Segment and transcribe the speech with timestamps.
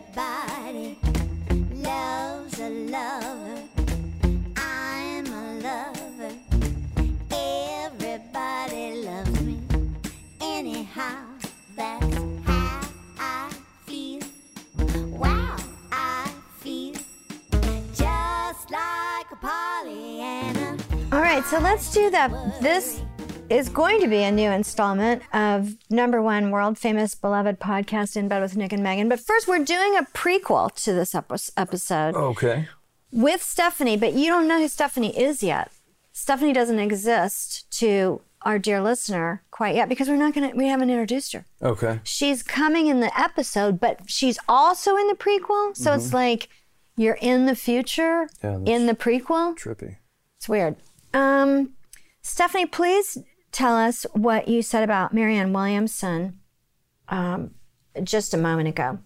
[0.00, 0.96] Everybody
[1.74, 3.62] loves a lover.
[4.56, 6.32] I'm a lover.
[7.30, 9.58] Everybody loves me.
[10.40, 11.26] Anyhow,
[11.76, 12.14] that's
[12.46, 12.80] how
[13.18, 13.50] I
[13.84, 14.20] feel.
[15.10, 15.56] Wow,
[15.92, 16.94] I feel
[17.92, 20.78] just like a Pollyanna.
[21.12, 23.02] All right, so let's do the This
[23.50, 28.28] is going to be a new installment of number one world famous beloved podcast in
[28.28, 29.08] bed with Nick and Megan.
[29.08, 31.14] But first, we're doing a prequel to this
[31.56, 32.68] episode Okay.
[33.10, 35.70] with Stephanie, but you don't know who Stephanie is yet.
[36.12, 40.88] Stephanie doesn't exist to our dear listener quite yet because we're not gonna we haven't
[40.90, 41.44] introduced her.
[41.62, 42.00] Okay.
[42.04, 45.76] She's coming in the episode, but she's also in the prequel.
[45.76, 46.48] So it's like
[46.96, 49.58] you're in the future Yeah, in the prequel.
[49.58, 49.96] Trippy.
[50.38, 50.76] It's weird.
[51.12, 51.70] Um,
[52.22, 53.18] Stephanie, please
[53.52, 56.40] tell us what you said about Marianne Williamson
[57.08, 57.52] um,
[58.02, 58.98] just a moment ago.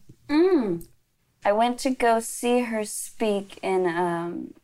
[1.45, 4.55] I went to go see her speak in um,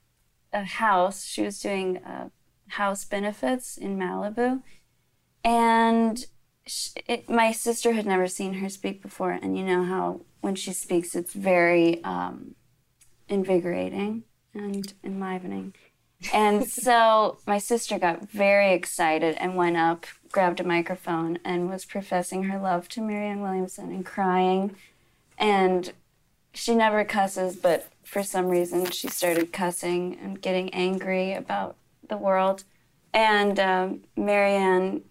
[0.53, 1.25] a house.
[1.25, 2.31] She was doing uh,
[2.69, 4.63] house benefits in Malibu.
[5.45, 6.25] And
[6.67, 9.33] sh it, my sister had never seen her speak before.
[9.33, 12.55] And you know how when she speaks, it's very um,
[13.29, 15.75] invigorating and enlivening.
[16.33, 21.85] And so my sister got very excited and went up, grabbed a microphone, and was
[21.85, 24.77] professing her love to Marianne Williamson and crying.
[25.39, 25.93] And
[26.53, 32.17] she never cusses, but for some reason she started cussing and getting angry about the
[32.17, 32.65] world.
[33.15, 35.03] And um, Marianne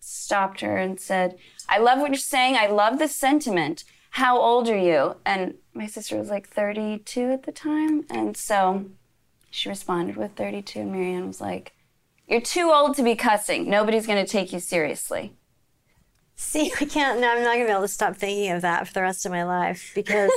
[0.00, 1.36] stopped her and said,
[1.68, 2.56] I love what you're saying.
[2.56, 3.84] I love the sentiment.
[4.10, 5.16] How old are you?
[5.24, 8.04] And my sister was like 32 at the time.
[8.10, 8.86] And so
[9.52, 10.84] she responded with 32.
[10.84, 11.72] Marianne was like,
[12.26, 13.68] You're too old to be cussing.
[13.68, 15.34] Nobody's going to take you seriously.
[16.34, 17.20] See, I can't.
[17.20, 19.32] No, I'm not gonna be able to stop thinking of that for the rest of
[19.32, 20.30] my life because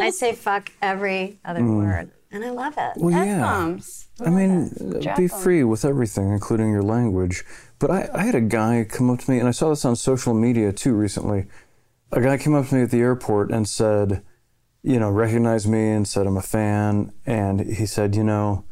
[0.00, 1.76] I say fuck every other mm.
[1.76, 2.94] word, and I love it.
[2.96, 3.36] Well, yeah.
[3.36, 4.08] F-bombs.
[4.24, 7.44] I mean, Drop free with everything, including your language.
[7.78, 9.94] But I, I had a guy come up to me, and I saw this on
[9.94, 11.46] social media too recently.
[12.10, 14.22] A guy came up to me at the airport and said,
[14.82, 17.12] you know, recognized me and said, I'm a fan.
[17.24, 18.64] And he said, you know,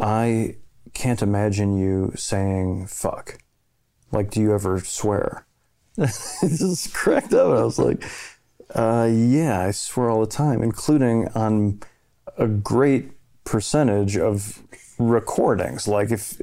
[0.00, 0.56] I
[0.94, 3.38] can't imagine you saying fuck.
[4.12, 5.46] Like, do you ever swear?
[5.96, 7.50] just cracked up.
[7.50, 8.02] And I was like,
[8.74, 11.80] uh, yeah, I swear all the time, including on
[12.38, 13.12] a great
[13.44, 14.62] percentage of
[14.98, 15.86] recordings.
[15.86, 16.40] Like if,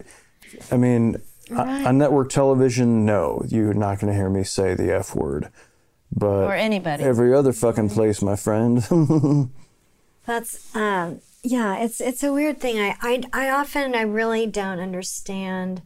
[0.71, 1.17] I mean,
[1.51, 5.49] o- on network television, no, you're not going to hear me say the F word.
[6.15, 7.03] But Or anybody.
[7.03, 8.81] every other fucking place, my friend.
[10.25, 11.77] That's um, yeah.
[11.77, 12.77] It's it's a weird thing.
[12.77, 15.81] I, I I often I really don't understand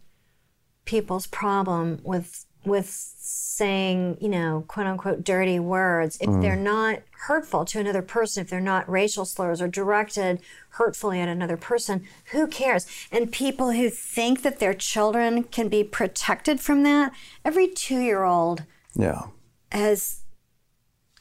[0.85, 6.41] people's problem with with saying you know quote unquote dirty words if mm-hmm.
[6.41, 10.39] they're not hurtful to another person if they're not racial slurs or directed
[10.69, 15.83] hurtfully at another person who cares and people who think that their children can be
[15.83, 17.11] protected from that
[17.45, 18.63] every two year old
[18.95, 19.23] yeah.
[19.72, 20.21] has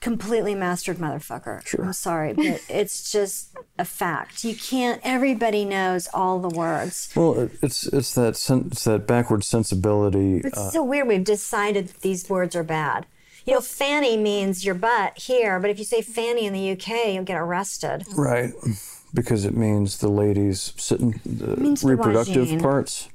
[0.00, 1.62] completely mastered motherfucker.
[1.78, 4.44] I'm sorry, but it's just a fact.
[4.44, 5.00] You can't.
[5.04, 7.10] Everybody knows all the words.
[7.14, 10.38] Well, it's it's that sen- it's that backward sensibility.
[10.38, 11.08] It's uh, so weird.
[11.08, 13.06] We've decided that these words are bad.
[13.46, 17.14] You know, fanny means your butt here, but if you say fanny in the UK,
[17.14, 18.04] you'll get arrested.
[18.14, 18.52] Right,
[19.14, 23.08] because it means the ladies sitting the reproductive parts.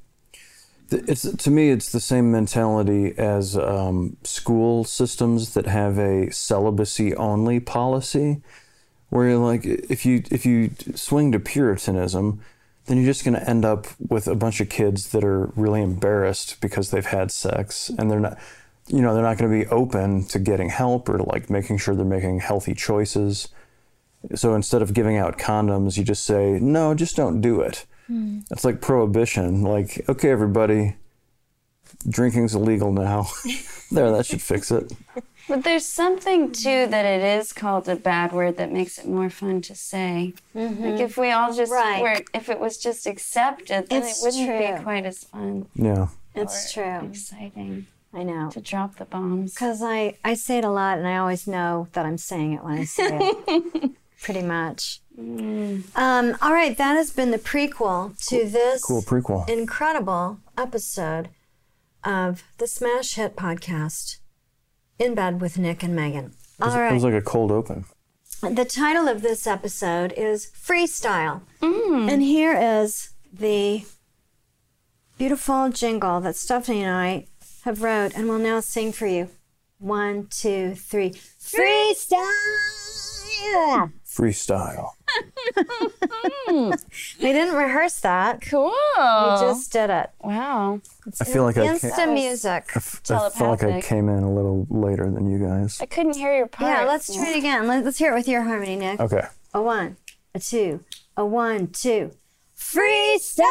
[0.91, 7.15] It's to me, it's the same mentality as um, school systems that have a celibacy
[7.15, 8.41] only policy,
[9.09, 12.41] where you're like, if you if you swing to Puritanism,
[12.85, 15.81] then you're just going to end up with a bunch of kids that are really
[15.81, 18.37] embarrassed because they've had sex and they're not
[18.87, 21.95] you know they're not going to be open to getting help or like making sure
[21.95, 23.49] they're making healthy choices.
[24.35, 28.39] So instead of giving out condoms you just say no just don't do it Hmm.
[28.51, 30.95] it's like prohibition like okay everybody
[32.07, 33.27] drinking's illegal now
[33.91, 34.91] there that should fix it
[35.47, 39.29] But there's something too that it is called a bad word that makes it more
[39.29, 40.33] fun to say.
[40.55, 40.83] Mm-hmm.
[40.83, 42.01] Like if we all just Right.
[42.01, 44.77] were, if it was just accepted, then It's it wouldn't true.
[44.77, 47.09] be quite as fun yeah It's or true.
[47.09, 48.49] exciting I know.
[48.51, 49.53] to drop the bombs.
[49.53, 52.63] Because I, I say it a lot and I always know that I'm saying it
[52.63, 53.91] when I say it.
[54.25, 55.01] Pretty much.
[55.19, 61.29] Um, all right, that has been the prequel to this cool prequel incredible episode
[62.03, 64.17] of the Smash Hit podcast,
[64.97, 66.33] In Bed with Nick and Megan.
[66.59, 66.91] All it right.
[66.91, 67.85] was like a cold open
[68.41, 71.41] The title of this episode is Freestyle.
[72.09, 73.85] And here is the
[75.19, 77.27] beautiful jingle that Stephanie and I
[77.63, 79.29] have wrote and will now sing for you.
[79.77, 81.11] One, two, three.
[81.39, 82.23] Freestyle!
[84.15, 84.91] Freestyle.
[87.19, 88.41] We didn't rehearse that.
[88.41, 88.69] Cool.
[88.97, 90.09] We just did it.
[90.21, 90.79] wow.
[91.19, 92.63] I feel like I, came, Instant music.
[92.75, 95.79] I f- I felt like I came in a little later than you guys.
[95.81, 96.71] I couldn't hear your part.
[96.71, 97.67] Yeah, let's try it again.
[97.67, 98.99] Let- Let's hear it with your harmony, Nick.
[98.99, 99.25] Okay.
[99.53, 99.97] A one,
[100.33, 100.83] a two,
[101.17, 102.11] a one, two.
[102.57, 103.43] Freestyle.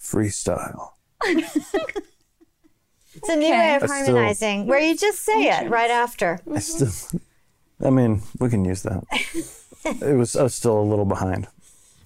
[0.00, 0.90] Freestyle.
[3.12, 6.40] It's a new way of I still- harmonizing where you just say it right after.
[6.52, 7.20] I still.
[7.84, 9.04] I mean, we can use that.
[9.84, 10.36] It was.
[10.36, 11.48] I was still a little behind.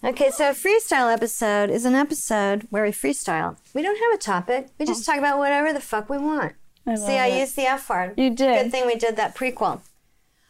[0.04, 3.56] Okay, so a freestyle episode is an episode where we freestyle.
[3.74, 4.68] We don't have a topic.
[4.78, 6.52] We just talk about whatever the fuck we want.
[6.86, 8.14] See, I used the F word.
[8.16, 8.64] You did.
[8.64, 9.80] Good thing we did that prequel.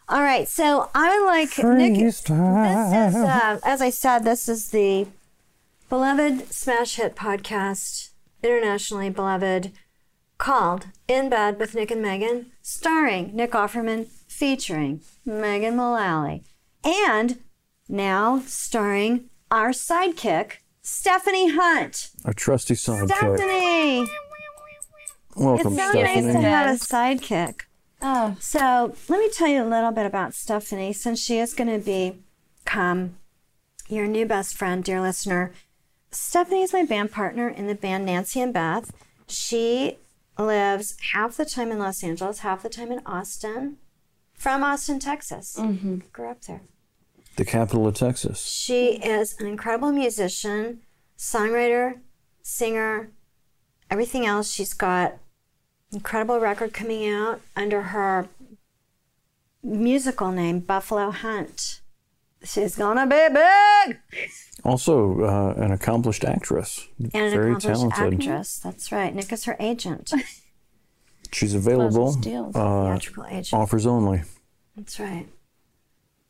[0.08, 1.94] All right, so I like Nick.
[1.94, 5.06] This is, uh, as I said, this is the
[5.88, 8.10] beloved smash hit podcast,
[8.42, 9.70] internationally beloved,
[10.36, 16.44] called In Bed with Nick and Megan, starring Nick Offerman, featuring Megan Mullally,
[16.84, 17.38] and
[17.88, 22.10] now starring our sidekick, Stephanie Hunt.
[22.24, 23.06] Our trusty sidekick.
[23.14, 24.06] Stephanie!
[25.36, 26.22] Welcome, It's so Stephanie.
[26.26, 27.60] nice to have a sidekick.
[28.02, 31.80] Oh, So let me tell you a little bit about Stephanie, since she is going
[31.82, 32.14] to
[32.64, 33.16] become
[33.88, 35.52] your new best friend, dear listener.
[36.10, 38.90] Stephanie is my band partner in the band Nancy and Beth.
[39.26, 39.96] She
[40.38, 43.78] lives half the time in Los Angeles, half the time in Austin,
[44.44, 45.56] from Austin, Texas.
[45.58, 46.00] Mm-hmm.
[46.12, 46.60] Grew up there.
[47.36, 48.44] the capital of Texas.
[48.44, 50.80] She is an incredible musician,
[51.18, 52.00] songwriter,
[52.42, 53.08] singer,
[53.90, 54.52] everything else.
[54.52, 55.16] She's got
[55.92, 58.28] incredible record coming out under her
[59.62, 61.80] musical name, Buffalo Hunt.
[62.44, 63.98] She's gonna be big
[64.62, 66.86] Also, uh, an accomplished actress.
[66.98, 68.20] and an Very accomplished talented.
[68.28, 68.58] actress.
[68.62, 69.14] That's right.
[69.14, 70.12] Nick is her agent,
[71.32, 72.12] She's available.
[72.16, 72.54] Deals.
[72.54, 72.98] Uh,
[73.30, 73.54] agent.
[73.54, 74.22] offers only.
[74.76, 75.26] That's right.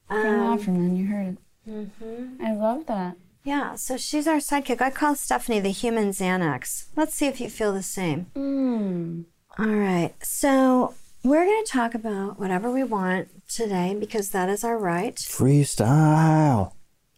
[0.08, 1.36] from Um, Offerman, you heard
[1.66, 1.70] it.
[1.70, 2.44] Mm-hmm.
[2.44, 3.16] I love that.
[3.42, 4.80] yeah, so she's our sidekick.
[4.82, 6.86] I call Stephanie the human Xanax.
[6.96, 8.26] Let's see if you feel the same.
[8.36, 9.24] Mm.
[9.58, 10.12] All right.
[10.22, 15.16] So we're going to talk about whatever we want today because that is our right.
[15.16, 16.72] Freestyle.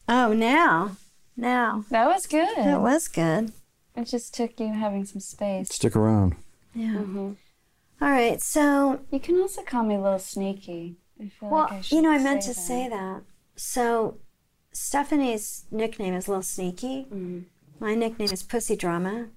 [0.08, 0.96] Oh, now.
[1.36, 1.84] Now.
[1.90, 2.56] That was good.
[2.56, 3.52] That was good.
[3.96, 5.68] It just took you having some space.
[5.70, 6.36] Stick around.
[6.74, 6.98] Yeah.
[6.98, 7.34] All
[8.00, 8.40] right.
[8.42, 10.96] So, You can also call me a little sneaky.
[11.20, 12.60] I feel well, like I you know, I meant say to that.
[12.60, 13.22] say that.
[13.56, 14.18] So,
[14.72, 17.06] Stephanie's nickname is Little Sneaky.
[17.12, 17.44] Mm.
[17.80, 19.28] My nickname is Pussy Drama.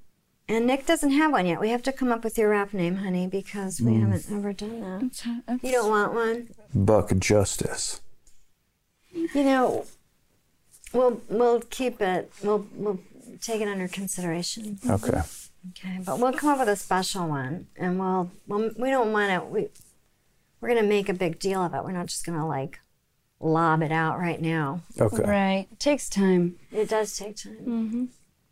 [0.48, 1.60] And Nick doesn't have one yet.
[1.62, 4.02] We have to come up with your rap name, honey, because we mm.
[4.02, 5.02] haven't ever done that.
[5.02, 6.50] That's how- uh, that's- You don't want one?
[6.74, 8.02] Buck Justice.
[9.12, 9.86] You know,
[10.94, 12.32] we'll we'll keep it.
[12.44, 13.00] We'll we'll
[13.42, 14.80] take it under consideration.
[14.88, 15.22] Okay.
[15.72, 19.30] Okay, but we'll come up with a special one, and we'll, we'll we don't want
[19.32, 19.48] to.
[19.48, 19.68] We
[20.62, 21.84] we're gonna make a big deal of it.
[21.84, 22.80] We're not just gonna like
[23.40, 24.82] lob it out right now.
[25.00, 25.24] Okay.
[25.24, 25.68] Right.
[25.72, 26.58] It takes time.
[26.72, 28.10] It does take time.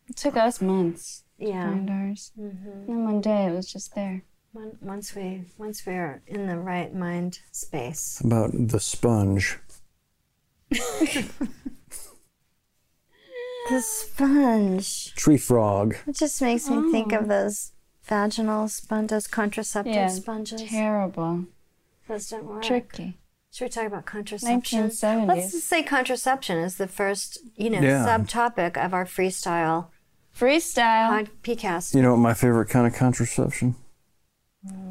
[0.10, 1.70] It took us months to Yeah.
[1.70, 2.32] find ours.
[2.40, 2.92] Mm-hmm.
[2.92, 4.24] And one day it was just there.
[4.54, 8.22] Once once we once we're in the right mind space.
[8.24, 9.60] About the sponge.
[13.70, 15.14] The sponge.
[15.16, 15.98] Tree frog.
[16.08, 17.74] It just makes me think of those
[18.06, 20.08] vaginal sponges, contraceptive Yeah.
[20.08, 20.64] sponges.
[20.64, 21.48] Terrible.
[22.08, 22.64] Those don't work.
[22.64, 23.18] Tricky.
[23.52, 24.90] Should we talk about contraception?
[24.90, 25.28] 1970s.
[25.28, 28.06] Let's just say contraception is the first, you know, Yeah.
[28.06, 29.88] subtopic of our freestyle
[30.38, 31.10] Freestyle.
[31.10, 31.96] pod PCast.
[31.96, 33.76] You know what my favorite kind of contraception?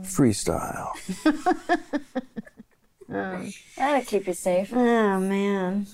[0.02, 0.90] Freestyle.
[3.08, 4.72] That'll keep you safe.
[4.72, 5.86] Oh man.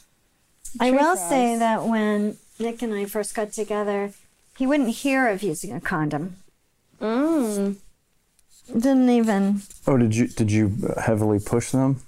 [0.81, 1.21] I will frogs.
[1.29, 4.13] say that when Nick and I first got together,
[4.57, 6.37] he wouldn't hear of using a condom.
[7.01, 7.77] Mm.
[8.67, 9.63] Didn't even.
[9.87, 12.01] Oh, did you did you heavily push them?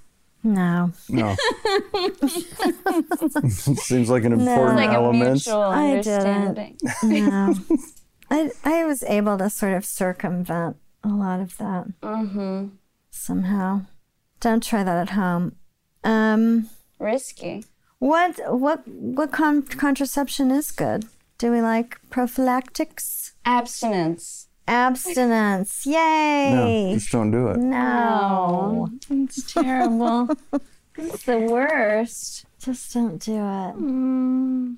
[0.43, 0.91] No.
[1.09, 1.35] No.
[3.49, 5.31] Seems like an important Like a element.
[5.31, 6.57] mutual I didn't.
[6.57, 6.77] understanding.
[7.03, 7.55] No.
[8.31, 12.67] I I was able to sort of circumvent a lot of that mm-hmm.
[13.09, 13.81] somehow.
[14.39, 15.55] Don't try that at home.
[16.03, 16.69] Um.
[16.99, 17.65] Risky.
[17.99, 21.05] What what what con- contraception is good?
[21.37, 23.33] Do we like prophylactics?
[23.45, 24.44] Abstinence.
[24.67, 25.85] Abstinence.
[25.85, 26.93] No, Yay!
[26.95, 27.57] just don't do it.
[27.57, 28.89] No.
[29.09, 30.29] It's terrible.
[30.97, 32.45] it's the worst.
[32.59, 33.75] Just don't do it.
[33.77, 34.77] Mm.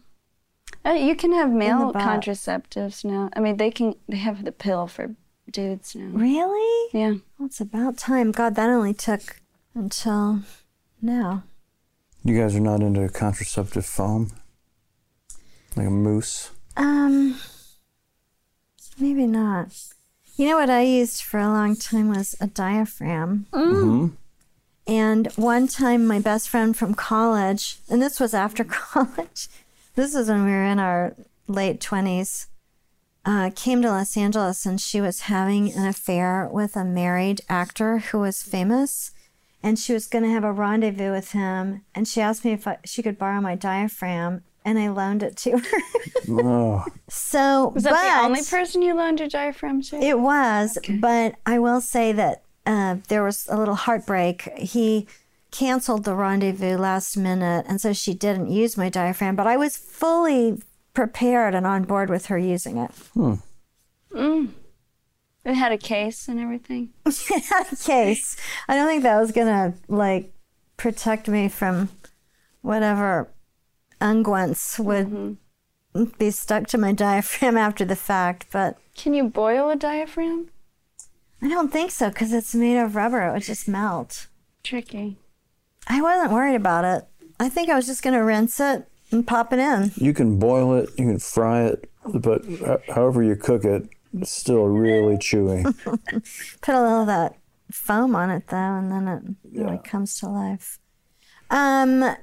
[0.86, 3.29] Uh, you can have male contraceptives now.
[3.34, 3.96] I mean, they can.
[4.08, 5.15] They have the pill for
[5.51, 6.17] dudes now.
[6.17, 6.89] Really?
[6.94, 7.15] Yeah.
[7.38, 8.32] Well, it's about time.
[8.32, 9.41] God, that only took
[9.74, 10.41] until
[11.01, 11.44] now.
[12.24, 14.32] You guys are not into contraceptive foam?
[15.75, 16.51] Like a mousse?
[16.75, 17.38] Um,
[19.00, 19.74] maybe not.
[20.36, 23.48] You know what I used for a long time was a diaphragm.
[23.51, 24.10] hmm
[24.86, 29.48] And one time, my best friend from college, and this was after college,
[29.96, 31.16] this was when we were in our
[31.48, 32.48] late 20s,
[33.25, 37.98] uh, came to Los Angeles and she was having an affair with a married actor
[37.98, 39.12] who was famous.
[39.63, 41.82] And she was going to have a rendezvous with him.
[41.94, 45.38] And she asked me if I, she could borrow my diaphragm, and I loaned it
[45.38, 45.77] to her.
[46.29, 49.95] Oh, so, Was that but, the only person you loaned your diaphragm to?
[49.95, 54.41] it was, but I will say that uh, there was a little heartbreak.
[54.57, 55.07] He
[55.51, 59.38] canceled the rendezvous last minute, and so she didn't use my diaphragm.
[59.38, 60.62] But I was fully
[60.93, 62.91] prepared and on board with her using it.
[65.45, 66.89] it had a case and everything.
[67.05, 68.36] it had a case.
[68.67, 70.33] I don't think that was gonna like
[70.75, 71.88] protect me from
[72.62, 73.31] whatever
[74.00, 75.38] unguents would
[76.18, 78.77] be stuck to my diaphragm after the fact, but.
[78.96, 80.50] Can you boil a diaphragm?
[81.42, 83.22] I don't think so because it's made of rubber.
[83.27, 84.27] It would just melt.
[84.63, 85.18] Tricky.
[85.88, 87.08] I wasn't worried about it.
[87.39, 89.92] I think I was just going to rinse it and pop it in.
[89.96, 92.44] you can boil it, you can fry it, but
[92.89, 95.63] however you cook it, it's still really chewy.
[96.62, 97.38] Put a little of that
[97.72, 100.80] foam on it though, and then it really comes to life.
[101.50, 102.16] Um,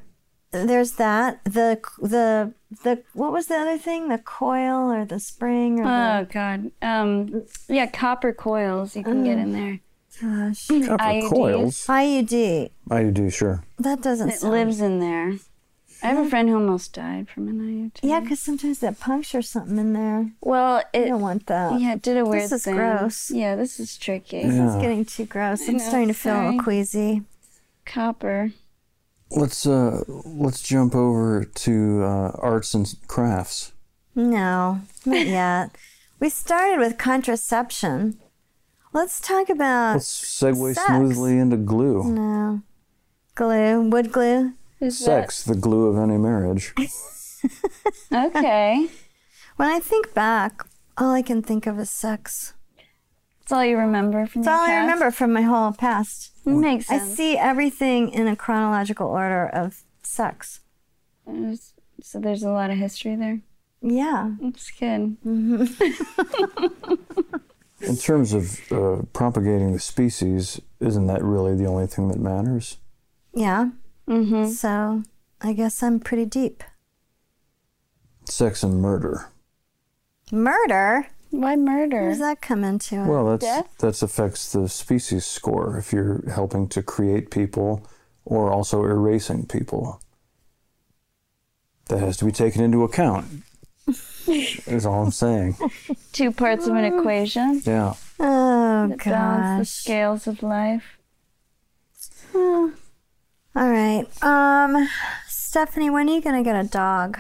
[0.65, 1.45] there's that.
[1.45, 4.09] The the the what was the other thing?
[4.09, 6.71] The coil or the spring or Oh God.
[6.83, 7.43] Um.
[7.69, 9.81] Yeah, copper coils you can get in there.
[10.21, 11.29] the gosh Copper IUDs.
[11.31, 11.87] coils.
[11.87, 12.71] IUD?
[12.89, 13.65] IUD, sure.
[13.79, 14.29] That doesn't.
[14.31, 15.35] It sound- lives in there.
[16.03, 18.01] I have a friend who almost died from an IUD.
[18.03, 20.33] Yeah, because sometimes that punctures something in there.
[20.43, 21.81] Well, You don't want that.
[21.81, 22.51] yeah, it did a weird thing.
[22.51, 22.75] This is thing.
[22.77, 23.31] gross.
[23.31, 24.43] Yeah, this is tricky.
[24.43, 25.67] This is getting too gross.
[25.67, 27.23] I'm know, starting to feel a little queasy.
[27.87, 28.53] Copper.
[29.37, 33.73] Let's uh let's jump over to uh, arts and crafts.
[34.15, 35.77] No, not yet.
[36.21, 38.21] we started with contraception.
[38.93, 40.87] Let's talk about Let's segue Sex.
[40.87, 42.05] smoothly into glue.
[42.05, 42.63] no
[43.35, 44.55] glue, wood glue.
[44.81, 46.75] Is Sex, the glue of any marriage.
[48.13, 48.89] okay?
[49.57, 52.54] When I think back, all I can think of is sex.
[53.45, 56.31] That's all you remember from That's your all I remember from my whole past.
[56.47, 57.03] Makes sense.
[57.03, 60.61] I see everything in a chronological order of sex.
[61.27, 61.73] There's-
[62.03, 63.41] So there's a lot of history there.
[63.83, 64.33] Yeah.
[64.41, 65.17] That's good.
[67.81, 72.79] In terms of uh, propagating the species, isn't that really the only thing that matters?
[73.35, 73.71] Yeah.
[74.09, 74.47] Mm-hmm.
[74.47, 75.03] So
[75.43, 76.65] I guess I'm pretty deep.
[78.25, 79.29] Sex and murder.
[80.33, 81.09] Murder?
[81.41, 82.09] Why Where murder?
[82.11, 83.07] does that come into it?
[83.07, 83.79] Well, that's Death?
[83.79, 87.87] that affects the species score if you're helping to create people
[88.25, 90.01] or also erasing people.
[91.89, 93.27] That has to be taken into account.
[94.27, 95.57] is all I'm saying.
[96.13, 97.95] Two parts of an equation Yeah.
[98.19, 100.99] oh, that balance the scales of life.
[102.35, 102.73] Oh.
[103.55, 104.07] All right.
[104.23, 104.89] Um,
[105.29, 107.19] Stephanie, when are you going to get a dog?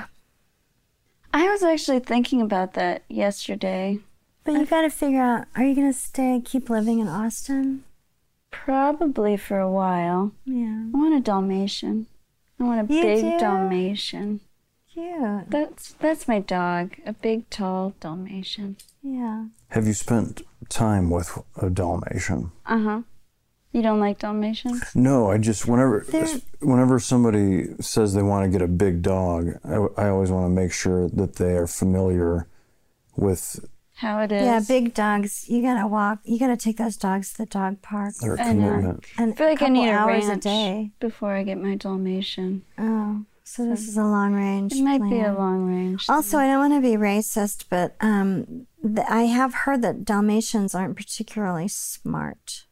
[1.34, 3.98] I was actually thinking about that yesterday.
[4.44, 7.82] But you got to figure out are you going to stay, keep living in Austin?
[8.52, 10.30] Probably for a while.
[10.44, 10.84] Yeah.
[10.94, 12.06] I want a Dalmatian.
[12.60, 13.38] I want a You big do?
[13.40, 14.42] Dalmatian.
[14.92, 15.50] Cute.
[15.50, 16.94] That's that's my dog.
[17.04, 18.76] A big, tall Dalmatian.
[19.02, 19.46] Yeah.
[19.70, 22.52] Have you spent time with a Dalmatian?
[22.64, 23.00] Uh huh.
[23.74, 24.82] You don't like Dalmatians?
[24.94, 29.48] No, I just whenever They're- whenever somebody says they want to get a big dog,
[29.64, 32.46] I, I always want to make sure that they are familiar
[33.16, 33.64] with
[33.96, 34.44] How it is?
[34.44, 35.48] Yeah, big dogs.
[35.48, 36.20] You got to walk.
[36.24, 38.14] You got to take those dogs to the dog park.
[38.20, 38.68] their I know.
[38.70, 39.04] commitment.
[39.18, 40.90] And I feel like I need a hours ranch a day.
[41.00, 42.62] before I get my Dalmatian.
[42.78, 44.72] Oh, so this is a long range.
[44.72, 46.06] It might be a long range.
[46.08, 50.74] Also, I don't want to be racist, but um, th- I have heard that Dalmatians
[50.76, 52.66] aren't particularly smart.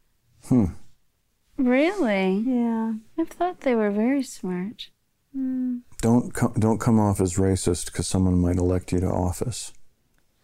[1.57, 2.43] Really?
[2.45, 2.93] Yeah.
[3.17, 4.89] I thought they were very smart.
[5.33, 9.73] Don't co- don't come off as racist because someone might elect you to office.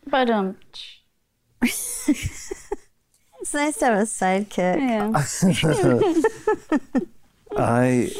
[0.07, 0.57] But um,
[3.41, 4.79] It's nice to have a sidekick.
[4.79, 5.11] yeah.
[7.57, 8.11] I,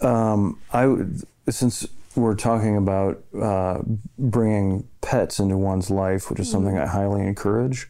[0.00, 3.80] um, I would since we're talking about uh,
[4.18, 7.88] bringing pets into one's life, which is something I highly encourage.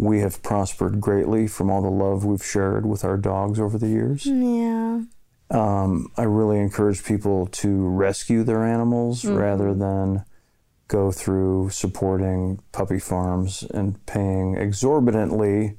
[0.00, 3.88] We have prospered greatly from all the love we've shared with our dogs over the
[3.88, 4.24] years.
[4.24, 5.02] Yeah.
[5.50, 10.24] Um, I really encourage people to rescue their animals rather than
[10.88, 15.76] go through supporting puppy farms and paying exorbitantly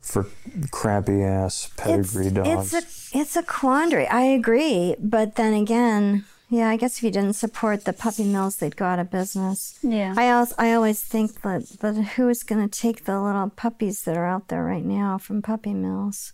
[0.00, 0.28] for
[0.70, 2.72] crappy ass pedigree dogs.
[2.72, 4.06] It's a it's a quandary.
[4.06, 8.56] I agree, but then again, yeah, I guess if you didn't support the puppy mills,
[8.56, 9.78] they'd go out of business.
[9.82, 10.14] Yeah.
[10.16, 14.02] I always I always think that but who is going to take the little puppies
[14.02, 16.32] that are out there right now from puppy mills?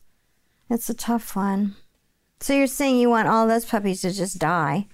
[0.69, 1.77] It's a tough one.
[2.41, 4.89] So you're saying you want all those puppies to just die,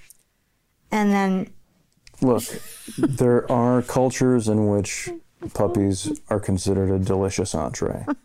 [0.91, 1.51] and then
[2.21, 2.43] Look,
[2.99, 5.09] there are cultures in which
[5.55, 8.05] puppies are considered a delicious entree.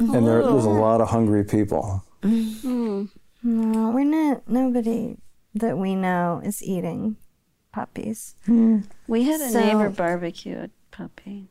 [0.00, 0.80] And there, there's a oh.
[0.80, 2.02] lot of hungry people.
[2.22, 3.10] Mm.
[3.42, 4.48] no, we're not.
[4.48, 5.18] Nobody
[5.54, 7.16] that we know is eating
[7.72, 8.34] puppies.
[9.06, 11.48] We had a So- neighbor barbecue a puppy.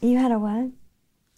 [0.00, 0.70] You had a what?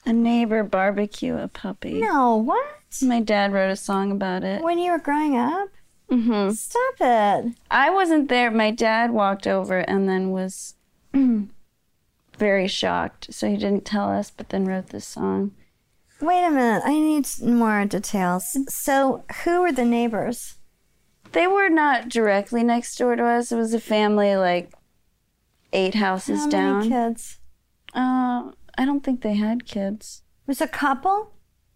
[0.07, 2.01] A neighbor barbecue a puppy.
[2.01, 2.67] No, what?
[3.03, 4.63] My dad wrote a song about it.
[4.63, 5.69] When you were growing up?
[6.11, 6.51] Mm-hmm.
[6.53, 7.55] Stop it.
[7.71, 8.51] I wasn't there.
[8.51, 10.75] My dad walked over and then was
[12.39, 13.33] very shocked.
[13.33, 15.53] So he didn't tell us, but then wrote this song.
[16.21, 16.83] Wait a minute.
[16.85, 18.57] I need more details.
[18.69, 20.57] So, who were the neighbors?
[21.33, 23.53] They were not directly next door to us.
[23.53, 24.73] It was a family like
[25.73, 26.79] eight houses How down.
[26.79, 27.39] many kids?
[27.95, 30.23] Uh, I don't think they had kids.
[30.47, 31.33] It was a couple?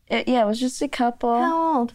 [0.08, 1.38] It, yeah, it was just a couple.
[1.40, 1.94] How old?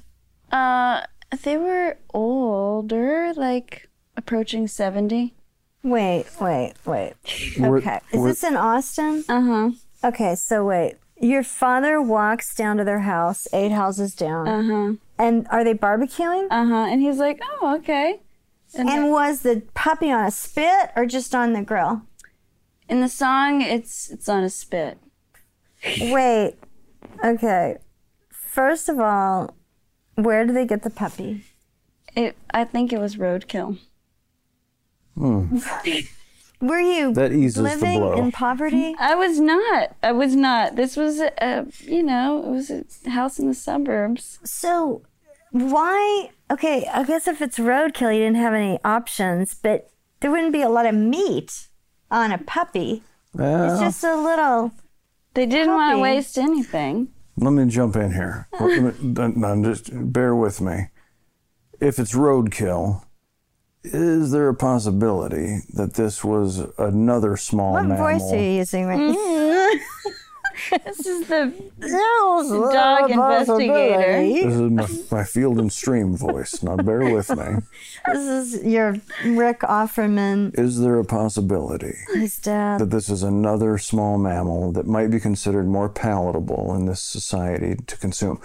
[0.52, 1.02] Uh,
[1.44, 5.36] they were older, like approaching 70.
[5.84, 7.14] Wait, wait, wait.
[7.60, 8.00] Okay.
[8.12, 9.24] Is this in Austin?
[9.30, 9.72] Uh huh.
[10.04, 10.96] Okay, so wait.
[11.22, 14.48] Your father walks down to their house, eight houses down.
[14.48, 14.94] Uh huh.
[15.20, 16.48] And are they barbecuing?
[16.50, 16.88] Uh huh.
[16.90, 18.22] And he's like, oh, okay.
[18.76, 22.04] And, And was the puppy on a spit or just on the grill?
[22.88, 24.98] in the song, it's it's on a spit.
[26.02, 26.56] Wait.
[27.24, 27.78] Okay.
[28.32, 29.56] First of all,
[30.16, 31.44] where do they get the puppy?
[32.16, 32.36] It.
[32.52, 33.78] I think it was roadkill.
[35.16, 35.60] Hmm.
[36.62, 38.14] Were you That eases the living blow.
[38.18, 38.94] in poverty?
[39.00, 39.96] I was not.
[40.04, 40.76] I was not.
[40.76, 44.40] This was a, a you know, it was a house in the suburbs.
[44.44, 45.04] So,
[45.52, 46.30] why?
[46.52, 49.90] Okay, I guess if it's roadkill, you didn't have any options, but
[50.20, 51.68] there wouldn't be a lot of meat
[52.12, 53.04] on a puppy.
[53.38, 54.72] It's just a little.
[55.36, 57.10] They didn't want to waste anything.
[57.38, 58.48] let me jump in here.
[58.60, 60.88] Let me- just bear with me.
[61.80, 63.04] If it's roadkill,
[63.84, 67.98] is there a possibility that this was another small What mammal?
[67.98, 69.70] voice are you using right now?
[70.86, 71.54] This is the
[72.74, 74.22] dog investigator.
[74.22, 74.62] This is
[75.12, 76.62] my, my field and stream voice.
[76.64, 77.46] Now bear with me.
[78.08, 78.96] This is your
[79.26, 80.58] Rick Offerman.
[80.58, 82.80] Is there a possibility His dad.
[82.82, 87.76] that this is another small mammal that might be considered more palatable in this society
[87.88, 88.42] to consume?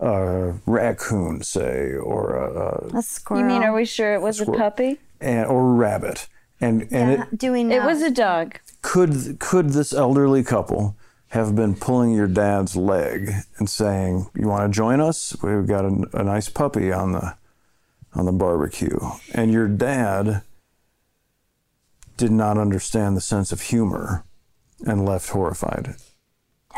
[0.00, 3.40] A raccoon, say, or a, A squirrel.
[3.42, 4.60] You mean, are we sure it was a Squirrel.
[4.60, 5.00] puppy?
[5.20, 6.28] and, or a rabbit.
[6.60, 7.76] And and it Do we know?
[7.76, 8.58] It was a dog.
[8.82, 10.96] could could this elderly couple
[11.28, 15.36] have been pulling your dad's leg and saying, "You want to join us?
[15.42, 17.36] We've got a, a nice puppy on the
[18.14, 18.98] on the barbecue,"
[19.32, 20.42] and your dad
[22.16, 24.24] did not understand the sense of humor
[24.86, 25.96] and left horrified.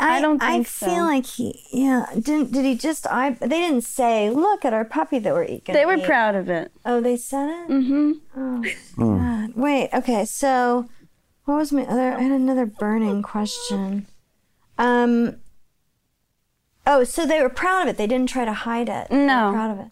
[0.00, 1.64] I don't I think feel like he.
[1.72, 2.06] Yeah.
[2.14, 2.52] Didn't?
[2.52, 3.06] Did he just?
[3.08, 3.30] I.
[3.30, 6.70] They didn't say, "Look at our puppy that we're eating." They were proud of it.
[6.84, 7.68] Oh, they said it.
[7.68, 8.12] Mm-hmm.
[8.36, 8.64] Oh,
[8.96, 9.54] God.
[9.56, 9.90] Wait.
[9.92, 10.24] Okay.
[10.24, 10.88] So,
[11.44, 12.12] what was my other?
[12.12, 14.06] I had another burning question.
[14.78, 15.36] Um.
[16.86, 17.96] Oh, so they were proud of it.
[17.98, 19.08] They didn't try to hide it.
[19.10, 19.50] They were No.
[19.52, 19.90] proud of it.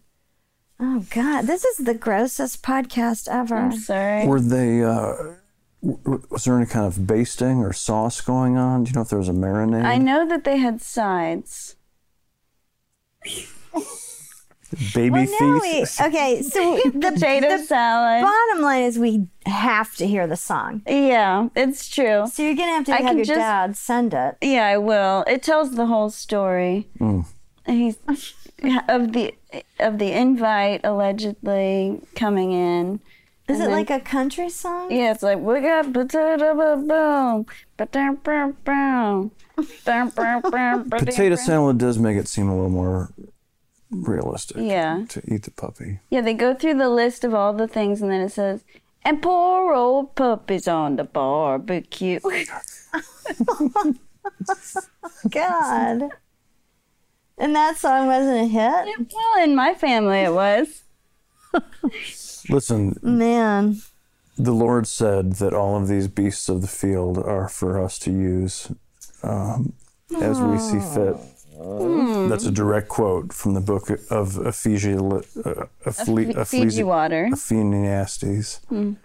[0.79, 3.57] Oh God, this is the grossest podcast ever.
[3.57, 4.27] I'm sorry.
[4.27, 4.83] Were they?
[4.83, 5.35] Uh,
[5.83, 8.85] was there any kind of basting or sauce going on?
[8.85, 9.85] Do you know if there was a marinade?
[9.85, 11.77] I know that they had sides.
[14.95, 18.23] Baby Well, now we, okay, so the, Potato the salad.
[18.23, 20.83] bottom line is we have to hear the song.
[20.87, 22.27] Yeah, it's true.
[22.27, 24.37] So you're gonna have to I have your just- dad send it.
[24.43, 25.25] Yeah, I will.
[25.27, 26.89] It tells the whole story.
[27.01, 27.25] Mm.
[27.67, 27.97] He's
[28.89, 29.35] of the
[29.81, 33.01] of the invite allegedly coming in.
[33.49, 34.91] Is And it then- like a country song?
[34.91, 39.31] Yeah, it's like we got potato boom boom, potato boom boom,
[39.85, 40.91] boom boom boom.
[40.91, 43.11] Potato salad does make it seem a little more
[43.91, 44.59] realistic.
[44.61, 45.05] Yeah.
[45.09, 46.01] To eat the puppy.
[46.11, 48.65] Yeah, they go through the list of all the things, and then it says,
[49.05, 52.21] "And poor old puppy's on the barbecue."
[55.31, 56.11] God.
[57.39, 59.11] And that song wasn't a hit?
[59.13, 60.83] well, in my family, it was.
[62.49, 63.81] Listen, Man.
[64.37, 68.11] the Lord said that all of these beasts of the field are for us to
[68.11, 68.71] use
[69.23, 69.73] um,
[70.21, 71.17] as we see fit.
[72.29, 75.01] That's a direct quote from the book of Ephesians,
[75.39, 77.29] uh, Ephle- Fi- Fiji Ecclesi- water.
[77.33, 78.61] Ecclesiastes.
[78.71, 78.97] I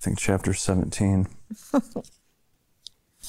[0.00, 1.26] think chapter 17.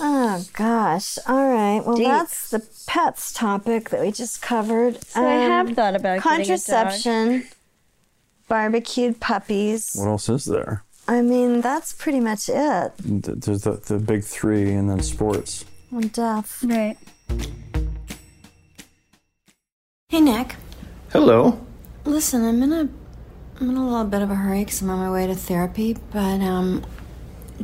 [0.01, 1.17] Oh gosh.
[1.27, 1.81] All right.
[1.85, 2.07] Well Deep.
[2.07, 5.03] that's the pets topic that we just covered.
[5.03, 6.57] So I Um, have thought about getting a dog.
[6.57, 7.43] contraception,
[8.47, 9.91] barbecued puppies.
[9.95, 10.83] What else is there?
[11.07, 12.93] I mean, that's pretty much it.
[12.99, 15.65] There's the, the big three and then sports.
[15.91, 16.63] And death.
[16.63, 16.97] Right.
[20.19, 20.57] Hey Nick.
[21.13, 21.65] Hello.
[22.03, 22.89] listen, I'm in a
[23.61, 25.95] I'm in a little bit of a hurry because I'm on my way to therapy.
[26.11, 26.85] But um,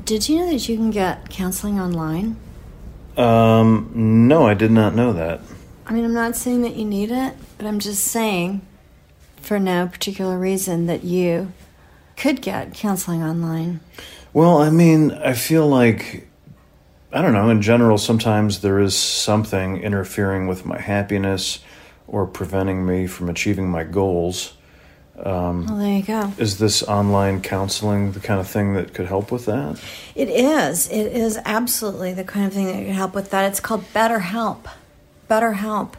[0.05, 2.37] did you know that you can get counseling online?
[3.17, 5.41] Um, no, I did not know that.
[5.85, 8.61] I mean, I'm not saying that you need it, but I'm just saying,
[9.41, 11.51] for no particular reason, that you
[12.15, 13.81] could get counseling online.
[14.31, 16.29] Well, I mean, I feel like
[17.11, 21.59] I don't know, in general sometimes there is something interfering with my happiness
[22.07, 24.53] or preventing me from achieving my goals.
[25.15, 26.33] Well, there you go.
[26.37, 29.79] Is this online counseling the kind of thing that could help with that?
[30.13, 30.89] It is.
[30.89, 33.45] It is absolutely the kind of thing that could help with that.
[33.45, 34.65] It's called BetterHelp.
[35.29, 35.93] BetterHelp.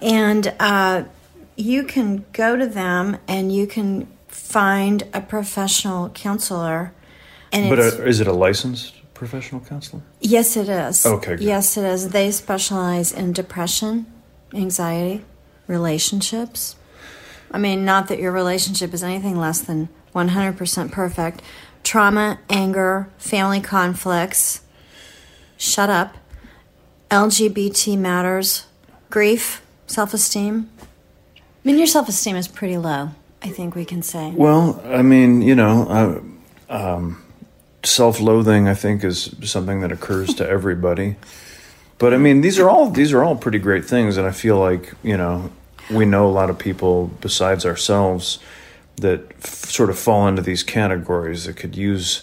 [0.00, 1.04] And uh,
[1.56, 6.92] you can go to them and you can find a professional counselor.
[7.52, 10.02] And But uh, is it a licensed professional counselor?
[10.20, 11.04] yes, it is.
[11.04, 11.40] Okay, good.
[11.44, 12.08] Yes, it is.
[12.10, 14.06] They specialize in depression,
[14.54, 15.24] anxiety,
[15.66, 16.76] relationships.
[17.50, 21.42] I mean, not that your relationship is anything less than 100% perfect.
[21.84, 24.62] Trauma, anger, family conflicts,
[25.56, 26.16] shut up,
[27.10, 28.66] LGBT matters,
[29.10, 30.68] grief, self esteem.
[31.36, 33.10] I mean, your self esteem is pretty low,
[33.42, 34.32] I think we can say.
[34.34, 36.22] Well, I mean, you know,
[36.68, 37.22] uh, um,
[37.84, 41.16] self-loathing, I think, is something that occurs to everybody.
[41.98, 44.58] But I mean, these are all these are all pretty great things, and I feel
[44.58, 45.50] like you know
[45.90, 48.38] we know a lot of people besides ourselves
[48.96, 52.22] that f- sort of fall into these categories that could use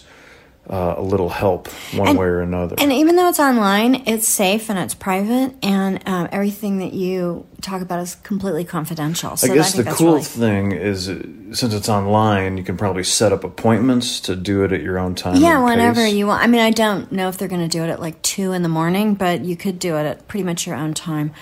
[0.68, 2.76] uh, a little help one And- way or another.
[2.78, 7.46] And even though it's online, it's safe and it's private, and um, everything that you
[7.60, 9.36] talk about is completely confidential.
[9.36, 11.22] So I guess I the cool really, thing is, uh,
[11.52, 15.14] since it's online, you can probably set up appointments to do it at your own
[15.14, 15.36] time.
[15.36, 16.14] Yeah, whenever pace.
[16.14, 16.42] you want.
[16.42, 18.62] I mean, I don't know if they're going to do it at like two in
[18.62, 21.32] the morning, but you could do it at pretty much your own time.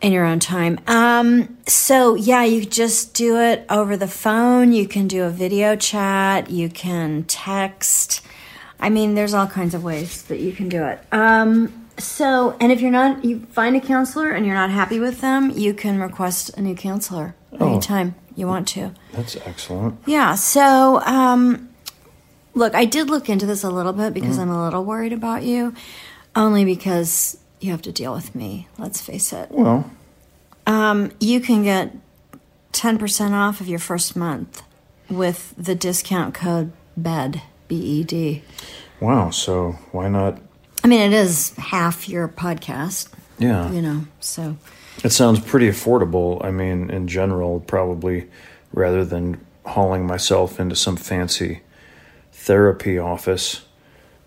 [0.00, 0.80] In your own time.
[0.88, 4.72] Um, so yeah, you just do it over the phone.
[4.72, 6.50] You can do a video chat.
[6.50, 8.20] You can text.
[8.82, 10.98] I mean, there's all kinds of ways that you can do it.
[11.12, 15.20] Um, so, and if you're not, you find a counselor and you're not happy with
[15.20, 18.92] them, you can request a new counselor anytime you want to.
[19.12, 19.98] That's excellent.
[20.06, 20.34] Yeah.
[20.34, 21.68] So, um,
[22.54, 25.42] look, I did look into this a little bit because I'm a little worried about
[25.44, 25.74] you,
[26.34, 28.66] only because you have to deal with me.
[28.78, 29.50] Let's face it.
[29.52, 29.88] Well,
[30.66, 31.94] Um, you can get
[32.72, 34.62] 10% off of your first month
[35.10, 37.42] with the discount code BED,
[37.72, 38.42] B E D.
[39.00, 39.30] wow.
[39.30, 40.38] So why not?
[40.84, 43.08] I mean, it is half your podcast,
[43.38, 43.70] Yeah.
[43.72, 44.56] you know, so.
[45.02, 46.44] It sounds pretty affordable.
[46.44, 48.28] I mean, in general, probably
[48.74, 51.62] rather than hauling myself into some fancy
[52.32, 53.62] therapy office.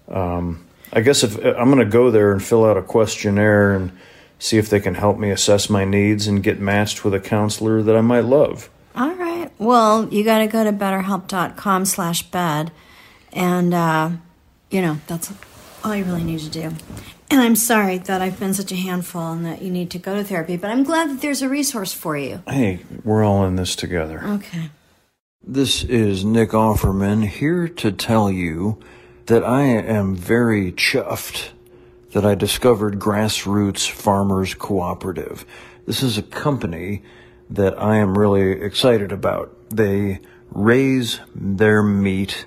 [0.10, 3.91] Um, I guess if I'm going to go there and fill out a questionnaire and
[4.39, 7.84] see if they can help me assess my needs and get matched with a counselor
[7.84, 8.69] that I might love.
[8.95, 9.51] All right.
[9.60, 12.71] Well, you got to go to betterhelp.com slash bed.
[13.36, 14.12] And, uh,
[14.71, 15.32] you know, that's
[15.84, 16.71] all you really need to do.
[17.30, 20.15] And I'm sorry that I've been such a handful and that you need to go
[20.15, 22.41] to therapy, but I'm glad that there's a resource for you.
[22.48, 24.24] Hey, we're all in this together.
[24.24, 24.69] Okay.
[25.43, 28.80] This is Nick Offerman here to tell you
[29.26, 31.50] that I am very chuffed
[32.13, 35.45] that I discovered Grassroots Farmers Cooperative.
[35.86, 37.04] This is a company
[37.50, 39.54] that I am really excited about.
[39.69, 42.45] They raise their meat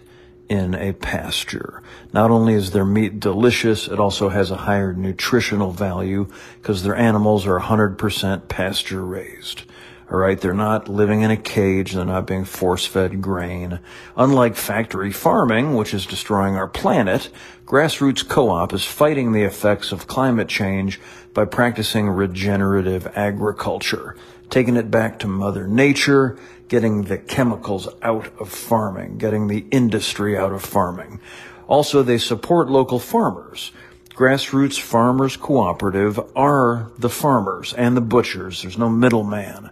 [0.49, 1.83] in a pasture.
[2.13, 6.29] Not only is their meat delicious, it also has a higher nutritional value
[6.61, 9.65] because their animals are 100% pasture raised.
[10.11, 13.79] All right, they're not living in a cage, they're not being force fed grain.
[14.17, 17.29] Unlike factory farming, which is destroying our planet,
[17.67, 20.99] Grassroots Co op is fighting the effects of climate change
[21.35, 24.17] by practicing regenerative agriculture,
[24.49, 30.37] taking it back to Mother Nature, getting the chemicals out of farming, getting the industry
[30.37, 31.21] out of farming.
[31.67, 33.73] Also, they support local farmers.
[34.11, 38.63] Grassroots Farmers Cooperative are the farmers and the butchers.
[38.63, 39.71] There's no middleman.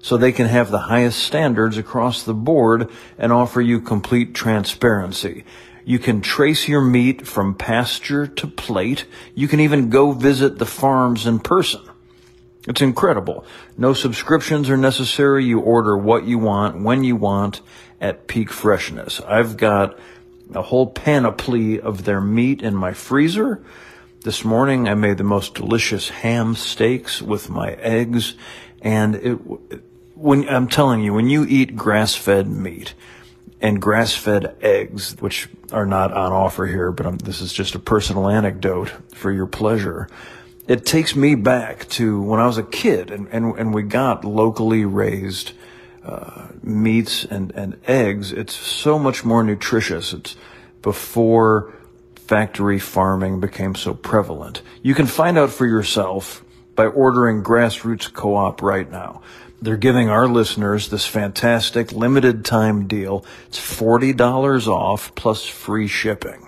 [0.00, 5.44] So they can have the highest standards across the board and offer you complete transparency.
[5.84, 9.06] You can trace your meat from pasture to plate.
[9.34, 11.85] You can even go visit the farms in person.
[12.66, 13.44] It's incredible.
[13.78, 15.44] No subscriptions are necessary.
[15.44, 17.60] You order what you want, when you want,
[18.00, 19.20] at peak freshness.
[19.20, 19.98] I've got
[20.54, 23.62] a whole panoply of their meat in my freezer.
[24.22, 28.34] This morning I made the most delicious ham steaks with my eggs
[28.82, 29.34] and it,
[30.14, 32.94] when, I'm telling you, when you eat grass-fed meat
[33.60, 37.78] and grass-fed eggs, which are not on offer here, but I'm, this is just a
[37.78, 40.08] personal anecdote for your pleasure.
[40.66, 44.24] It takes me back to when I was a kid and, and, and we got
[44.24, 45.52] locally raised
[46.04, 50.12] uh, meats and, and eggs, it's so much more nutritious.
[50.12, 50.36] It's
[50.82, 51.74] before
[52.14, 54.62] factory farming became so prevalent.
[54.82, 59.22] You can find out for yourself by ordering Grassroots Co-op right now.
[59.60, 63.24] They're giving our listeners this fantastic limited time deal.
[63.48, 66.45] It's $40 off plus free shipping.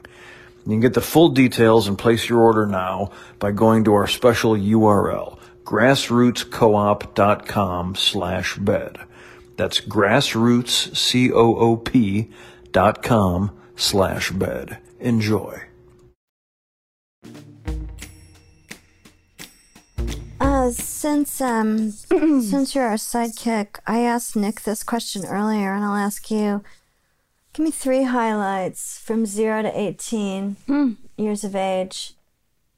[0.68, 4.06] You can get the full details and place your order now by going to our
[4.06, 8.98] special URL, grassrootscoop.com slash bed.
[9.56, 12.30] That's grassrootscoop
[12.70, 14.76] dot com slash bed.
[15.00, 15.62] Enjoy.
[20.38, 25.96] Uh, since um, since you're our sidekick, I asked Nick this question earlier, and I'll
[25.96, 26.62] ask you.
[27.58, 30.92] Give me three highlights from zero to eighteen hmm.
[31.16, 32.14] years of age.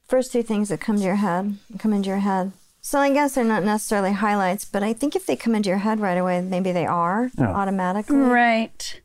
[0.08, 2.52] First three things that come to your head, come into your head.
[2.80, 5.80] So I guess they're not necessarily highlights, but I think if they come into your
[5.80, 7.48] head right away, maybe they are Yeah.
[7.48, 8.16] automatically.
[8.16, 9.02] Right.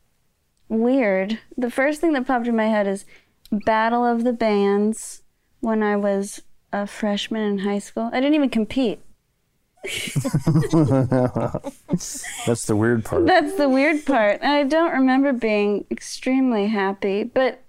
[0.70, 1.40] Weird.
[1.58, 3.04] The first thing that popped in my head is
[3.52, 5.20] Battle of the Bands
[5.60, 6.40] when I was
[6.72, 8.08] a freshman in high school.
[8.14, 9.00] I didn't even compete.
[12.46, 13.26] That's the weird part.
[13.26, 14.42] That's the weird part.
[14.42, 17.62] I don't remember being extremely happy, but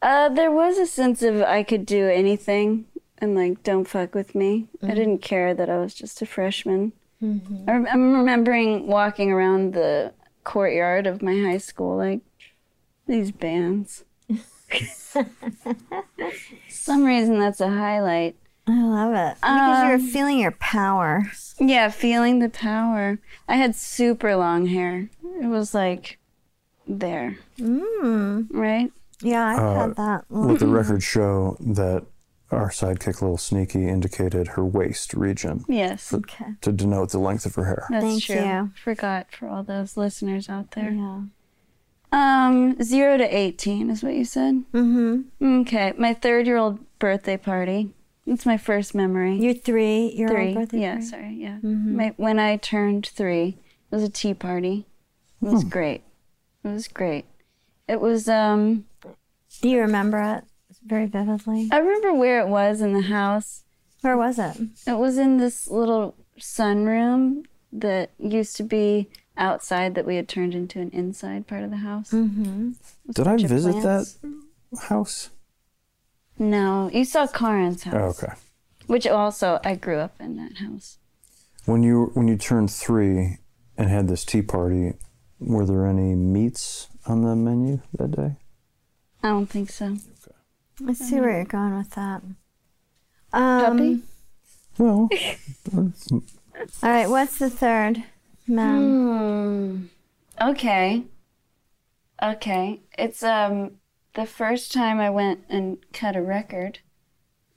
[0.00, 2.86] uh, there was a sense of I could do anything
[3.18, 4.68] and like don't fuck with me.
[4.82, 6.92] I didn't care that I was just a freshman.
[7.22, 12.20] I rem- I'm remembering walking around the courtyard of my high school like
[13.06, 14.04] these bands.
[16.68, 18.34] Some reason that's a highlight.
[18.66, 21.24] I love it because you're feeling your power.
[21.58, 23.18] Yeah, feeling the power.
[23.48, 25.08] I had super long hair.
[25.40, 26.18] It was like
[26.86, 27.36] there.
[27.58, 28.46] Mm.
[28.52, 28.92] Right?
[29.20, 30.24] Yeah, I've Uh, had that.
[30.30, 32.04] Let the record show that
[32.50, 36.12] our sidekick, Little Sneaky, indicated her waist region Yes.
[36.12, 36.54] Okay.
[36.60, 37.86] to denote the length of her hair.
[37.90, 38.36] That's Thank true.
[38.44, 38.70] you.
[38.84, 40.90] Forgot for all those listeners out there.
[40.90, 41.22] Yeah.
[42.12, 44.64] Um, zero to eighteen is what you said.
[44.74, 45.60] Mm-hmm.
[45.62, 47.94] Okay, my third-year-old birthday party.
[48.26, 49.36] It's my first memory.
[49.36, 50.12] You're three.
[50.14, 50.46] Your three.
[50.48, 50.80] old birthday.
[50.80, 51.06] yeah, party?
[51.06, 51.34] sorry.
[51.34, 51.58] Yeah.
[51.62, 53.58] My, when I turned three,
[53.90, 54.86] it was a tea party.
[55.42, 56.02] It was great.
[56.64, 57.24] It was great.
[57.88, 58.28] It was.
[58.28, 58.86] Um,
[59.60, 60.44] Do you remember it
[60.86, 61.68] very vividly?
[61.72, 63.64] I remember where it was in the house.
[64.02, 64.56] Where was it?
[64.86, 70.54] It was in this little sunroom that used to be outside that we had turned
[70.54, 72.10] into an inside part of the house.
[72.10, 72.72] Mm-hmm.
[73.12, 74.18] Did I visit plants.
[74.22, 75.30] that house?
[76.42, 78.32] No, you saw Karen's house, Oh, okay.
[78.88, 80.98] which also I grew up in that house.
[81.66, 83.38] When you when you turned three
[83.78, 84.94] and had this tea party,
[85.38, 88.36] were there any meats on the menu that day?
[89.22, 89.86] I don't think so.
[89.86, 90.34] Okay.
[90.88, 92.22] I see where you're going with that.
[93.32, 94.02] Um, Puppy?
[94.78, 95.08] Well,
[95.72, 96.22] All
[96.82, 97.08] right.
[97.08, 98.02] What's the third?
[98.48, 99.88] Man.
[100.40, 100.48] Hmm.
[100.50, 101.04] Okay.
[102.20, 102.80] Okay.
[102.98, 103.78] It's um
[104.14, 106.80] the first time I went and cut a record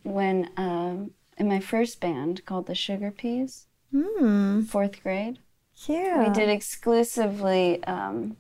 [0.04, 4.62] when um in my first band called the Sugar Peas, Hmm.
[4.62, 5.40] fourth grade.
[5.78, 6.18] Cute.
[6.20, 8.38] We did exclusively um,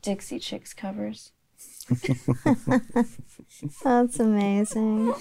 [0.00, 1.32] Dixie Chicks covers.
[3.82, 5.14] That's amazing.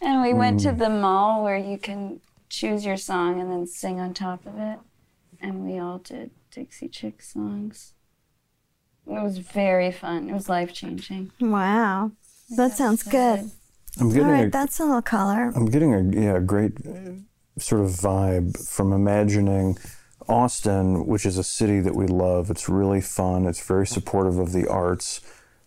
[0.00, 3.98] And we went to the mall where you can choose your song and then sing
[3.98, 4.78] on top of it.
[5.40, 7.94] And we all did Dixie Chicks songs.
[9.10, 10.30] It was very fun.
[10.30, 11.32] It was life changing.
[11.40, 12.12] Wow.
[12.56, 13.50] That sounds good.
[13.98, 14.46] I'm getting right.
[14.46, 15.52] a, That's a little color.
[15.54, 17.12] I'm getting a yeah great uh,
[17.58, 19.78] sort of vibe from imagining
[20.28, 22.50] Austin, which is a city that we love.
[22.50, 23.46] It's really fun.
[23.46, 25.20] It's very supportive of the arts.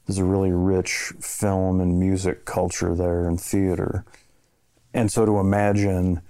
[0.05, 4.05] There's a really rich film and music culture there and theater.
[4.93, 6.21] And so to imagine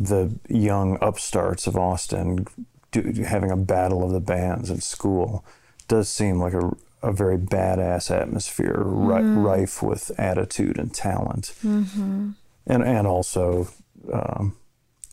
[0.00, 2.46] the young upstarts of Austin
[2.92, 5.44] do, having a battle of the bands at school
[5.88, 6.70] does seem like a,
[7.02, 12.34] a very badass atmosphere, ri- rife with attitude and talent and
[12.66, 13.68] and also
[14.12, 14.56] um,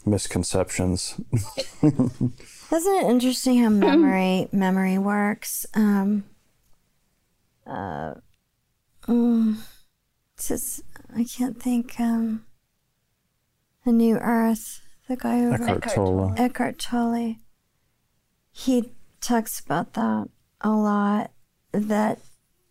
[0.05, 1.19] misconceptions.
[1.81, 5.65] Isn't it interesting how memory memory works?
[5.73, 6.25] Um,
[7.65, 8.15] uh,
[9.07, 9.57] mm,
[10.39, 10.81] just,
[11.15, 11.99] I can't think.
[11.99, 12.45] Um,
[13.85, 16.33] a New Earth, the guy who Eckhart Tolle.
[16.37, 17.35] Eckhart Tolle.
[18.51, 20.29] He talks about that
[20.61, 21.31] a lot.
[21.71, 22.19] That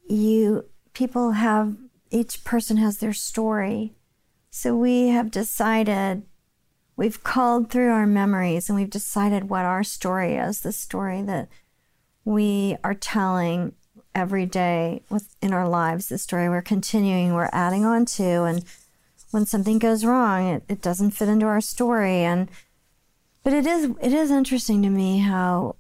[0.09, 1.77] you people have
[2.11, 3.94] each person has their story.
[4.51, 6.22] So we have decided
[6.96, 11.48] we've called through our memories and we've decided what our story is, the story that
[12.24, 13.74] we are telling
[14.14, 18.64] every day with in our lives, the story we're continuing, we're adding on to and
[19.31, 22.51] when something goes wrong, it, it doesn't fit into our story and
[23.44, 25.77] but it is it is interesting to me how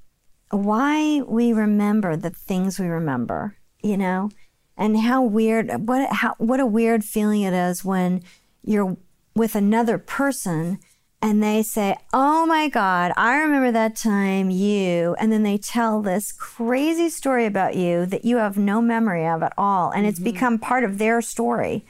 [0.50, 4.30] why we remember the things we remember, you know,
[4.76, 8.22] and how weird what how what a weird feeling it is when
[8.64, 8.96] you're
[9.34, 10.78] with another person
[11.20, 16.00] and they say, "Oh my god, I remember that time you," and then they tell
[16.00, 20.18] this crazy story about you that you have no memory of at all, and it's
[20.18, 20.32] mm-hmm.
[20.32, 21.84] become part of their story.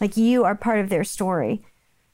[0.00, 1.62] Like you are part of their story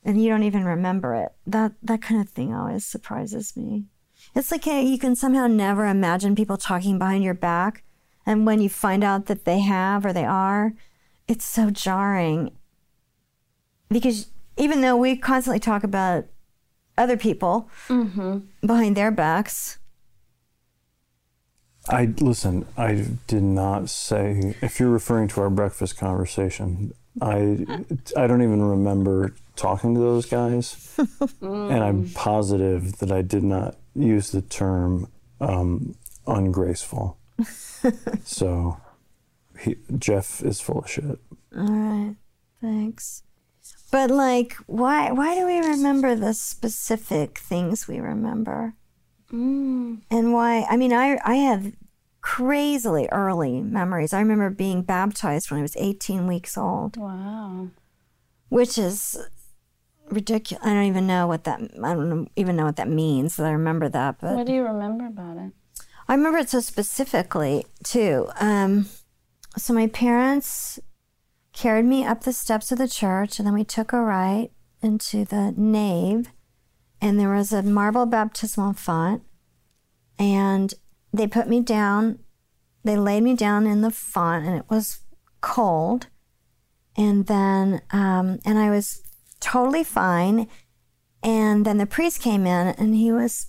[0.04, 1.32] and you don't even remember it.
[1.46, 3.84] That that kind of thing always surprises me.
[4.35, 7.83] It's like hey, you can somehow never imagine people talking behind your back,
[8.25, 10.75] and when you find out that they have or they are,
[11.27, 12.53] it's so jarring.
[13.88, 16.27] Because even though we constantly talk about
[16.97, 18.38] other people mm-hmm.
[18.66, 19.79] behind their backs,
[21.88, 22.66] I listen.
[22.77, 24.55] I did not say.
[24.61, 27.66] If you're referring to our breakfast conversation, I
[28.16, 30.96] I don't even remember talking to those guys,
[31.40, 35.09] and I'm positive that I did not use the term
[35.40, 35.94] um,
[36.27, 37.18] ungraceful.
[38.25, 38.81] so,
[39.61, 41.18] he, Jeff is full of shit.
[41.57, 42.16] all right,
[42.61, 43.23] thanks.
[43.92, 48.75] But like, why why do we remember the specific things we remember?
[49.33, 50.66] And why?
[50.68, 51.73] I mean, I I have
[52.20, 54.12] crazily early memories.
[54.12, 57.68] I remember being baptized when I was 18 weeks old, Wow.
[58.49, 59.18] which is
[60.11, 60.64] ridiculous.
[60.64, 61.61] I don't even know what that.
[61.61, 63.37] I don't even know what that means.
[63.37, 65.53] That I remember that, but What do you remember about it?
[66.09, 68.29] I remember it so specifically too.
[68.40, 68.87] Um,
[69.57, 70.81] so my parents
[71.53, 74.51] carried me up the steps of the church, and then we took a right
[74.83, 76.31] into the nave,
[77.01, 79.23] and there was a marble baptismal font,
[80.18, 80.75] and
[81.12, 82.18] they put me down.
[82.83, 85.01] They laid me down in the font, and it was
[85.40, 86.09] cold,
[86.96, 89.03] and then um, and I was
[89.40, 90.48] totally fine.
[91.22, 93.48] And then the priest came in, and he was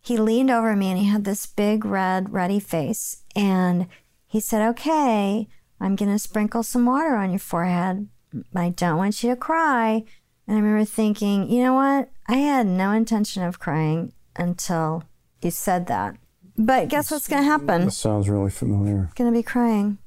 [0.00, 3.24] he leaned over me and he had this big red ruddy face.
[3.36, 3.88] And
[4.26, 5.48] he said okay
[5.80, 8.08] i'm going to sprinkle some water on your forehead.
[8.54, 10.04] I don't want you to cry.
[10.46, 12.10] And i remember thinking you know what?
[12.26, 15.04] I had no intention of crying until
[15.42, 16.16] you said that.
[16.56, 17.84] But guess what's going to happen?
[17.84, 19.10] This sounds really familiar.
[19.14, 19.98] going to be crying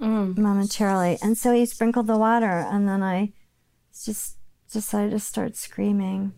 [0.00, 0.36] mm.
[0.36, 1.18] momentarily.
[1.22, 3.32] And so he sprinkled the water and then i
[4.04, 4.36] just
[4.72, 6.32] decided to start screaming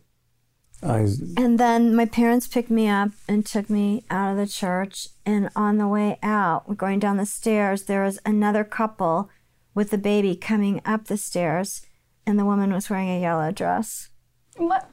[0.83, 5.09] I and then my parents picked me up and took me out of the church.
[5.27, 9.29] And on the way out, going down the stairs, there was another couple
[9.75, 11.83] with the baby coming up the stairs,
[12.27, 14.11] and the woman was wearing a yellow dress.
[14.57, 14.89] What?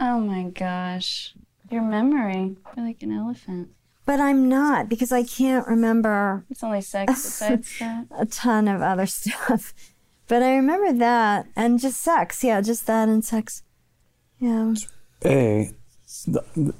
[0.00, 1.34] Oh my gosh.
[1.70, 2.56] Your memory.
[2.76, 3.68] You're like an elephant.
[4.06, 8.06] But I'm not because I can't remember It's only sex besides that.
[8.18, 9.72] a ton of other stuff.
[10.26, 12.42] But I remember that and just sex.
[12.42, 13.62] Yeah, just that and sex.
[14.38, 14.74] Yeah.
[15.24, 15.70] A,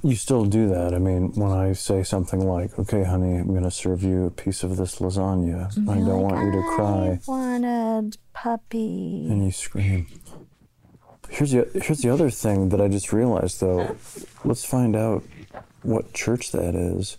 [0.03, 0.95] you still do that.
[0.95, 4.31] I mean, when I say something like, okay, honey, I'm going to serve you a
[4.31, 9.27] piece of this lasagna, I don't want you to cry, I wanted puppy.
[9.29, 10.07] and you scream.
[11.31, 13.97] Here's the, here's the other thing that I just realized, though.
[14.45, 15.25] Let's find out
[15.83, 17.19] what church that is,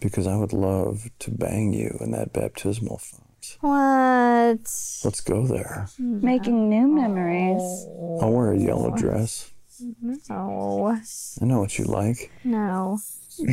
[0.00, 3.24] because I would love to bang you in that baptismal font.
[3.60, 4.60] What?
[5.04, 5.88] Let's go there.
[5.98, 7.62] Making new memories.
[8.20, 9.50] I'll wear a yellow dress.
[10.28, 10.98] No.
[11.40, 12.30] I know what you like.
[12.44, 12.98] No.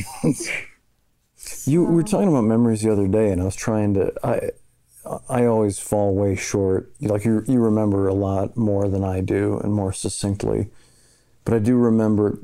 [1.65, 4.11] You we were talking about memories the other day, and I was trying to.
[4.23, 4.51] I
[5.29, 6.91] I always fall way short.
[6.99, 10.69] Like you, you remember a lot more than I do, and more succinctly.
[11.45, 12.39] But I do remember.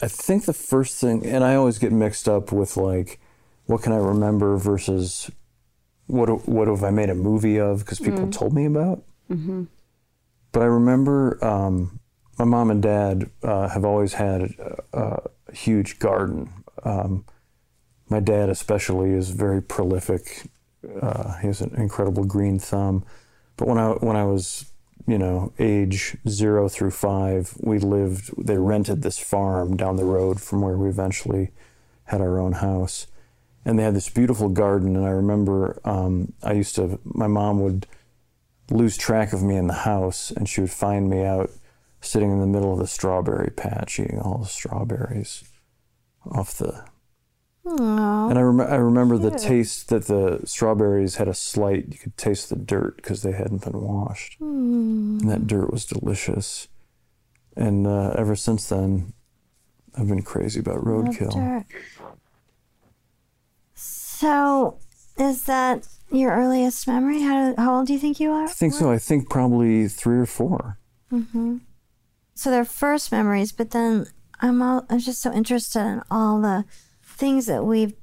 [0.00, 3.20] I think the first thing, and I always get mixed up with like,
[3.66, 5.30] what can I remember versus
[6.06, 9.02] what what have I made a movie of because people told me about.
[10.52, 12.00] But I remember um,
[12.38, 16.50] my mom and dad uh, have always had a, a huge garden.
[16.84, 17.24] Um,
[18.08, 20.44] my dad, especially, is very prolific.
[21.02, 23.04] Uh, he has an incredible green thumb.
[23.56, 24.66] But when I when I was,
[25.06, 28.32] you know, age zero through five, we lived.
[28.38, 31.50] They rented this farm down the road from where we eventually
[32.04, 33.08] had our own house,
[33.66, 34.96] and they had this beautiful garden.
[34.96, 36.98] And I remember um, I used to.
[37.04, 37.86] My mom would
[38.70, 41.50] lose track of me in the house, and she would find me out
[42.00, 45.44] sitting in the middle of the strawberry patch, eating all the strawberries
[46.24, 46.84] off the
[47.66, 51.98] Aww, and I, rem- I remember the taste that the strawberries had a slight, you
[51.98, 54.36] could taste the dirt because they hadn't been washed.
[54.40, 56.68] And that dirt was delicious.
[57.56, 59.14] And uh, ever since then,
[59.98, 61.64] I've been crazy about roadkill.
[64.20, 64.26] Dirt.
[64.26, 64.78] So,
[65.18, 67.22] is that your earliest memory?
[67.22, 68.44] How, how old do you think you are?
[68.44, 68.90] I think so.
[68.90, 70.78] I think probably three or four.
[71.12, 71.58] Mm-hmm.
[72.34, 74.06] So they're first memories, but then
[74.40, 76.64] I'm all, I'm just so interested in all the
[77.02, 77.94] things that we've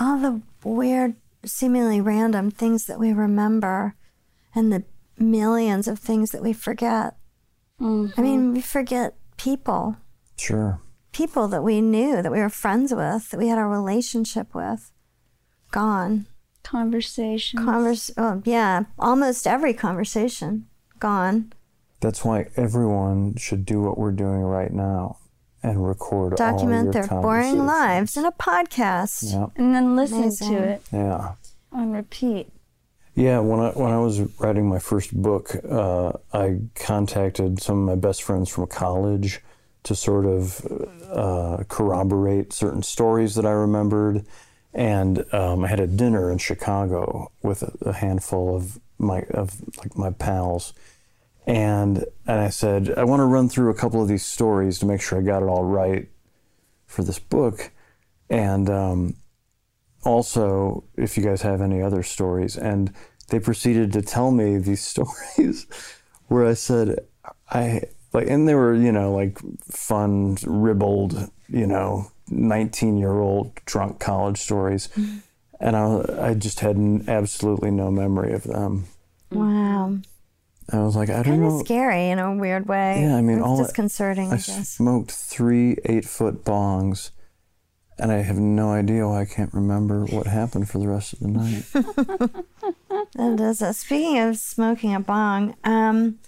[0.00, 1.14] all the weird,
[1.44, 3.94] seemingly random things that we remember
[4.54, 4.84] and the
[5.18, 7.16] millions of things that we forget.
[7.80, 9.96] I mean, we forget people,
[10.36, 10.80] Sure.
[11.18, 14.92] People that we knew, that we were friends with, that we had a relationship with.
[15.72, 16.26] Gone.
[16.62, 17.64] Conversation.
[17.64, 20.66] Converse, oh, yeah, almost every conversation
[21.00, 21.52] gone.
[22.00, 25.16] That's why everyone should do what we're doing right now
[25.62, 27.66] and record all Document all their your boring conversations.
[27.66, 29.32] lives in a podcast.
[29.32, 29.46] Yeah.
[29.56, 30.50] and then listen Amazing.
[30.52, 31.32] to it Yeah.
[31.72, 32.48] on repeat.
[33.16, 37.84] Yeah, when I when I was writing my first book, uh, I contacted some of
[37.84, 39.40] my best friends from college
[39.88, 40.64] to sort of
[41.10, 44.26] uh, corroborate certain stories that I remembered,
[44.74, 49.96] and um, I had a dinner in Chicago with a, handful of my of like
[49.96, 50.74] my pals,
[51.46, 54.86] and and I said I want to run through a couple of these stories to
[54.86, 56.06] make sure I got it all right
[56.84, 57.70] for this book,
[58.28, 59.14] and um,
[60.04, 62.92] also if you guys have any other stories and
[63.28, 65.66] they proceeded to tell me these stories
[66.28, 66.98] where i said
[67.50, 67.82] i
[68.12, 69.38] like and they were you know like
[69.70, 74.88] fun ribald you know 19 year old drunk college stories
[75.60, 76.76] and I, I just had
[77.08, 78.84] absolutely no memory of them
[79.30, 79.98] Wow.
[80.72, 83.02] i was like i don't Kind of know scary in a weird way.
[83.02, 84.68] Yeah, I mean, It's all- disconcerting, I, i guess.
[84.70, 87.10] smoked three eight foot bongs
[87.98, 91.18] and i have no idea why i can't remember what happened for the rest of
[91.20, 91.64] the night
[93.18, 93.62] It is.
[93.62, 96.18] Uh, speaking of smoking a bong, um,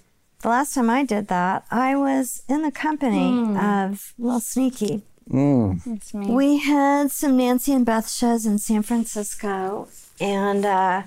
[0.43, 5.03] the last time I did that, I was in the company of a little sneaky.
[5.31, 5.81] mm.
[5.87, 6.27] It's me.
[6.31, 9.89] We had some Nancy and Beth shows in San Francisco,
[10.21, 11.03] and uh,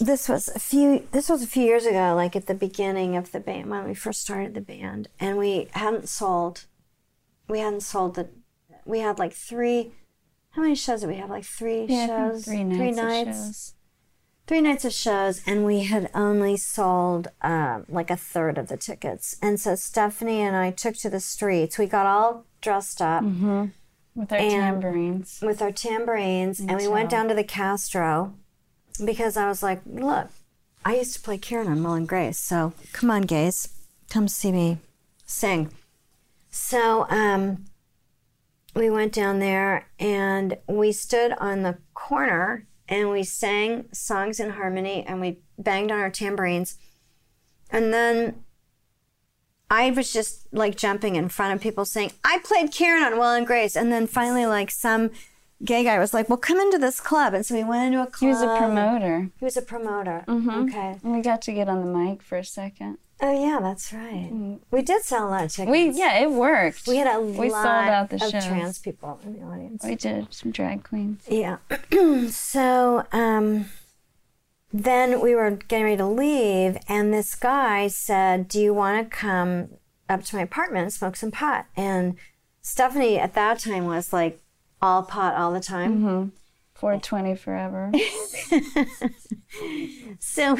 [0.00, 1.06] this was a few.
[1.12, 3.94] This was a few years ago, like at the beginning of the band when we
[3.94, 6.64] first started the band, and we hadn't sold.
[7.48, 8.28] We hadn't sold the.
[8.86, 9.92] We had like three.
[10.52, 11.30] How many shows did we have?
[11.30, 12.44] Like three yeah, I think shows.
[12.44, 13.28] three nights.
[13.28, 13.74] of shows.
[14.50, 18.76] Three nights of shows and we had only sold um, like a third of the
[18.76, 19.36] tickets.
[19.40, 21.78] And so stephanie and i took to the streets.
[21.78, 25.38] We got all dressed up with our tambourines.
[25.40, 28.34] with our tambourines and we went down to the castro
[29.04, 30.30] because i was like look
[30.84, 33.68] i used to play Karen on will and grace so come on gays.
[34.08, 34.78] Come see me
[35.26, 35.70] sing.
[36.50, 37.66] So um,
[38.74, 44.50] we went down there and we stood on the corner and we sang songs in
[44.50, 46.76] harmony and we banged on our tambourines.
[47.70, 48.42] And then
[49.70, 53.30] I was just like jumping in front of people saying, I played Karen on Will
[53.30, 53.76] and Grace.
[53.76, 55.12] And then finally, like some
[55.64, 57.32] gay guy was like, Well, come into this club.
[57.32, 58.20] And so we went into a club.
[58.20, 59.30] He was a promoter.
[59.38, 60.24] He was a promoter.
[60.26, 60.68] Mm-hmm.
[60.68, 60.98] Okay.
[61.04, 62.98] And we got to get on the mic for a second.
[63.22, 64.58] Oh, yeah, that's right.
[64.70, 65.70] We did sell a lot of tickets.
[65.70, 66.86] We yeah, it worked.
[66.86, 68.46] We had a We lot sold out the of shows.
[68.46, 69.84] trans people in the audience.
[69.84, 71.24] We did some drag queens.
[71.28, 71.58] Yeah.
[72.30, 73.66] so um,
[74.72, 79.16] then we were getting ready to leave, and this guy said, Do you want to
[79.16, 79.68] come
[80.08, 81.66] up to my apartment and smoke some pot?
[81.76, 82.16] And
[82.62, 84.40] Stephanie at that time was like
[84.80, 86.32] all pot all the time.
[86.74, 87.92] 420 forever.
[90.18, 90.56] So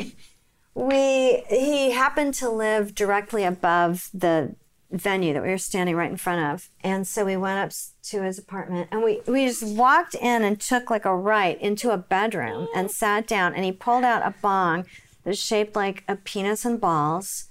[0.74, 4.54] we, he happened to live directly above the
[4.90, 6.68] venue that we were standing right in front of.
[6.82, 7.72] And so we went up
[8.10, 11.90] to his apartment and we, we just walked in and took like a right into
[11.90, 14.82] a bedroom and sat down and he pulled out a bong
[15.24, 17.46] that was shaped like a penis and balls.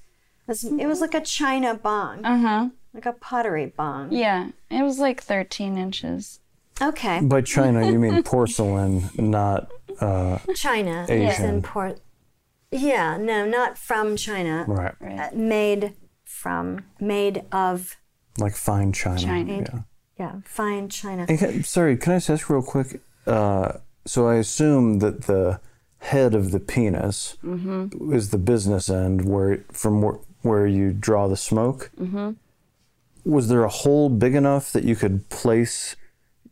[0.48, 2.70] It was, it was like a china bong, Uh huh.
[2.94, 4.12] like a pottery bong.
[4.12, 6.40] Yeah, it was like 13 inches.
[6.82, 7.22] Okay.
[7.22, 9.72] By China, you mean porcelain, not
[10.02, 11.06] uh, China.
[11.08, 11.28] Asian.
[11.30, 12.00] It's in port.
[12.74, 14.66] Yeah, no, not from China.
[14.68, 15.94] right, Uh, made
[16.26, 17.96] from, made of
[18.38, 19.20] like fine china.
[19.22, 19.54] China.
[19.54, 19.80] Yeah.
[20.20, 21.26] Yeah, fine china.
[21.28, 23.02] Can, sorry, can I just ask real quick?
[23.28, 23.74] Uh,
[24.06, 25.60] so I assume that the
[26.00, 27.38] head of the penis
[28.12, 31.92] is the business end, where from where, where you draw the smoke.
[32.00, 32.32] Mm-hmm.
[33.26, 35.96] Was there a hole big enough that you could place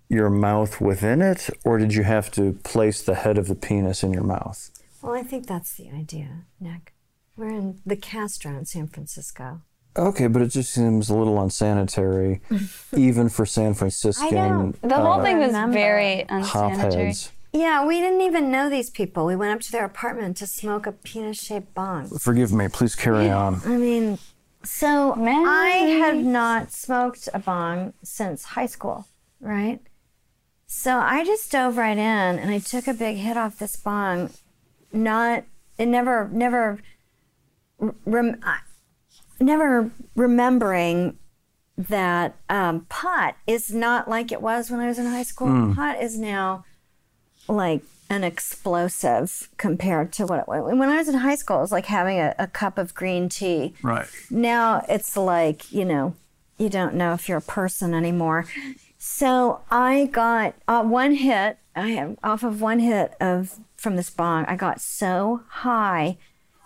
[0.08, 4.04] your mouth within it, or did you have to place the head of the penis
[4.04, 4.70] in your mouth?
[5.02, 6.94] Well, I think that's the idea, Nick.
[7.36, 9.62] We're in the Castro in San Francisco.
[9.98, 12.42] Okay, but it just seems a little unsanitary,
[12.96, 17.12] even for San Franciscan The whole uh, thing was very unsanitary.
[17.12, 17.32] hopheads.
[17.54, 19.26] Yeah, we didn't even know these people.
[19.26, 22.08] We went up to their apartment to smoke a penis-shaped bong.
[22.08, 23.62] Forgive me, please carry on.
[23.66, 24.18] I mean,
[24.64, 25.46] so Man.
[25.46, 29.08] I had not smoked a bong since high school,
[29.42, 29.82] right?
[30.68, 32.00] So I just dove right in
[32.40, 34.30] and I took a big hit off this bong.
[34.94, 35.44] Not,
[35.78, 36.80] it never, never,
[38.06, 38.40] rem,
[39.40, 41.18] never remembering
[41.78, 45.74] that um, pot is not like it was when I was in high school.
[45.74, 46.66] Pot is now
[47.48, 50.64] like an explosive compared to what it was.
[50.66, 53.30] When I was in high school, it was like having a, a cup of green
[53.30, 53.74] tea.
[53.82, 54.06] Right.
[54.30, 56.16] Now it's like, you know,
[56.58, 58.46] you don't know if you're a person anymore.
[58.98, 61.58] So I got uh, one hit.
[61.76, 64.46] I am off of one hit of from this bong.
[64.46, 66.18] I got so high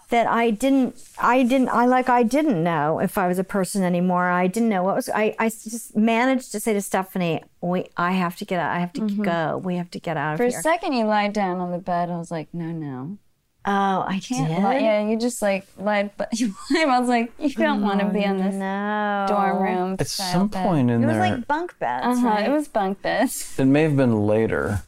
[0.10, 1.02] that I didn't.
[1.20, 1.70] I didn't.
[1.70, 2.10] I like.
[2.10, 4.30] I didn't know if I was a person anymore.
[4.30, 5.10] I didn't know what was.
[5.10, 5.36] I.
[5.40, 7.88] I just managed to say to Stephanie, "We.
[7.98, 8.72] I have to get out.
[8.76, 9.62] I have to go.
[9.64, 10.52] We have to get out of here.
[10.52, 12.10] For a second, you lied down on the bed.
[12.10, 13.18] I was like, no, no.
[13.66, 14.62] oh, I Can't did.
[14.64, 14.78] lie.
[14.78, 16.88] Yeah, you just like lied, but you lied.
[16.88, 19.26] I was like, you don't want to be in this No.
[19.28, 19.96] dorm room.
[20.00, 20.64] At style some bed.
[20.68, 22.06] point in It was there, like bunk beds.
[22.06, 22.48] Uh-huh, right?
[22.48, 23.56] It was bunk beds.
[23.58, 24.82] it may have been later,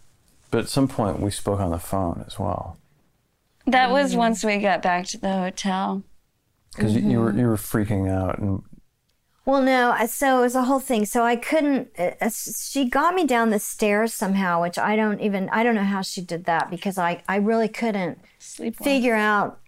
[0.51, 2.77] but at some point we spoke on the phone as well.
[3.65, 6.03] That was once we got back to the hotel.
[6.75, 8.61] Because you were you were freaking out, and
[9.45, 9.95] Well, no.
[10.07, 11.05] So it was a whole thing.
[11.05, 11.89] So I couldn't.
[11.97, 15.49] uh, uh, She got me down the stairs somehow, which I don't even.
[15.49, 18.75] I don't know how she did that because I I really couldn't Sleep.
[18.77, 19.59] figure out.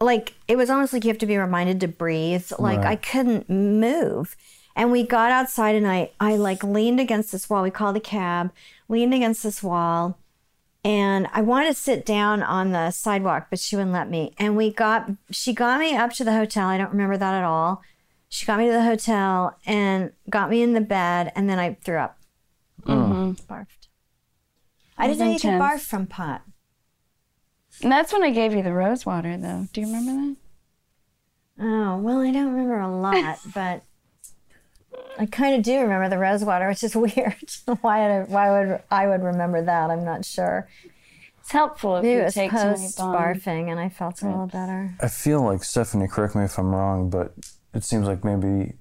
[0.00, 2.50] Like it was almost like you have to be reminded to breathe.
[2.58, 4.36] Like I couldn't move.
[4.74, 7.62] And we got outside, and I I like leaned against this wall.
[7.62, 8.52] We called a cab.
[8.88, 10.18] Leaned against this wall,
[10.84, 14.34] and I wanted to sit down on the sidewalk, but she wouldn't let me.
[14.38, 16.68] And we got she got me up to the hotel.
[16.68, 17.82] I don't remember that at all.
[18.28, 21.74] She got me to the hotel and got me in the bed, and then I
[21.84, 22.18] threw up.
[22.82, 23.12] Mm-hmm.
[23.12, 23.52] Mm-hmm.
[23.52, 23.88] Barfed.
[24.98, 26.42] I didn't know you could barf from pot.
[27.82, 29.68] And that's when I gave you the rose water, though.
[29.72, 30.36] Do you remember that?
[31.64, 33.84] Oh well, I don't remember a lot, but
[35.18, 37.50] I kind of do remember the rose water, which is weird.
[37.80, 39.90] why would I, why would I would remember that?
[39.90, 40.68] I'm not sure.
[41.40, 44.22] It's helpful if Maybe you it was take too many post barfing, and I felt
[44.22, 44.94] a little better.
[45.00, 46.06] I feel like Stephanie.
[46.06, 47.34] Correct me if I'm wrong, but
[47.74, 48.74] it seems like maybe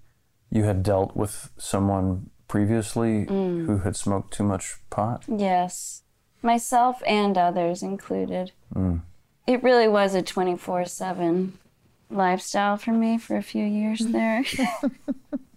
[0.52, 3.66] you had dealt with someone previously mm.
[3.66, 5.24] who had smoked too much pot.
[5.28, 6.04] Yes,
[6.42, 8.52] myself and others included.
[8.76, 9.02] Mm.
[9.48, 11.58] It really was a 24 7
[12.10, 14.44] lifestyle for me for a few years there.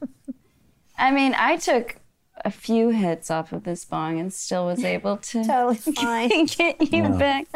[0.96, 1.96] I mean, I took
[2.44, 6.46] a few hits off of this bong and still was able to Totally fine.
[6.46, 7.46] get you back.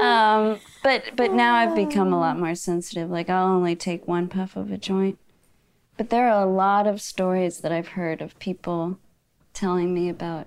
[0.00, 3.10] Um, but but now I've become a lot more sensitive.
[3.10, 5.18] Like I'll only take one puff of a joint.
[5.96, 8.98] But there are a lot of stories that I've heard of people
[9.52, 10.46] telling me about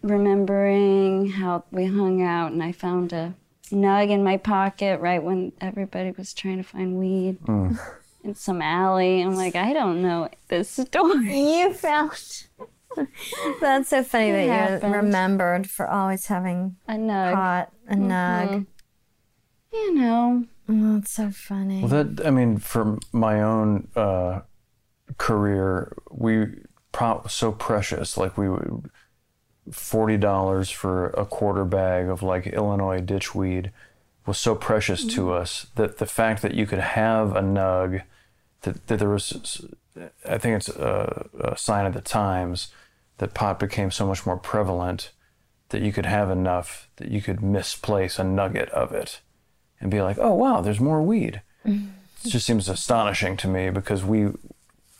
[0.00, 3.34] remembering how we hung out and I found a
[3.70, 7.38] nug in my pocket right when everybody was trying to find weed
[8.22, 9.20] in some alley.
[9.22, 11.38] I'm like, I don't know this story.
[11.60, 12.46] You found.
[13.60, 14.94] That's so funny that you happened.
[14.94, 17.32] remembered for always having A nug.
[17.34, 18.66] pot, a nug.
[19.72, 20.44] You know.
[20.68, 21.80] Oh, it's so funny.
[21.84, 24.40] Well, that I mean, for my own uh,
[25.18, 26.46] career, we
[26.92, 28.16] pro- so precious.
[28.16, 28.90] Like we would
[29.70, 33.70] forty dollars for a quarter bag of like Illinois ditchweed
[34.26, 38.02] was so precious to us that the fact that you could have a nug,
[38.62, 39.64] that, that there was,
[40.28, 42.68] I think it's a, a sign of the times
[43.18, 45.12] that pot became so much more prevalent
[45.68, 49.20] that you could have enough that you could misplace a nugget of it
[49.80, 51.42] and be like, oh wow, there's more weed.
[51.66, 51.88] Mm-hmm.
[52.24, 54.28] It just seems astonishing to me because we,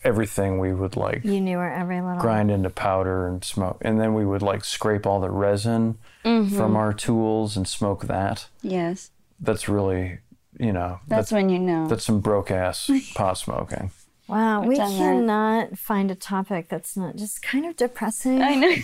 [0.03, 2.21] everything we would like you knew where every little.
[2.21, 6.57] grind into powder and smoke, and then we would like scrape all the resin mm-hmm.
[6.57, 8.49] from our tools and smoke that.
[8.63, 9.11] Yes.
[9.39, 10.19] That's really,
[10.59, 11.87] you know, That's, that's when you know.
[11.89, 13.91] that's some broke ass pot smoking.
[14.29, 14.97] Wow, we done that.
[14.99, 18.41] cannot find a topic that's not just kind of depressing.
[18.41, 18.75] I know.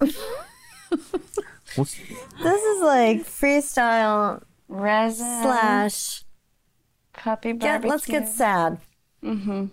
[1.76, 1.96] What's,
[2.42, 5.42] This is like freestyle Resin.
[5.42, 6.22] slash.
[7.12, 8.78] Puppy Get, let's get sad.
[9.24, 9.66] Mm-hmm.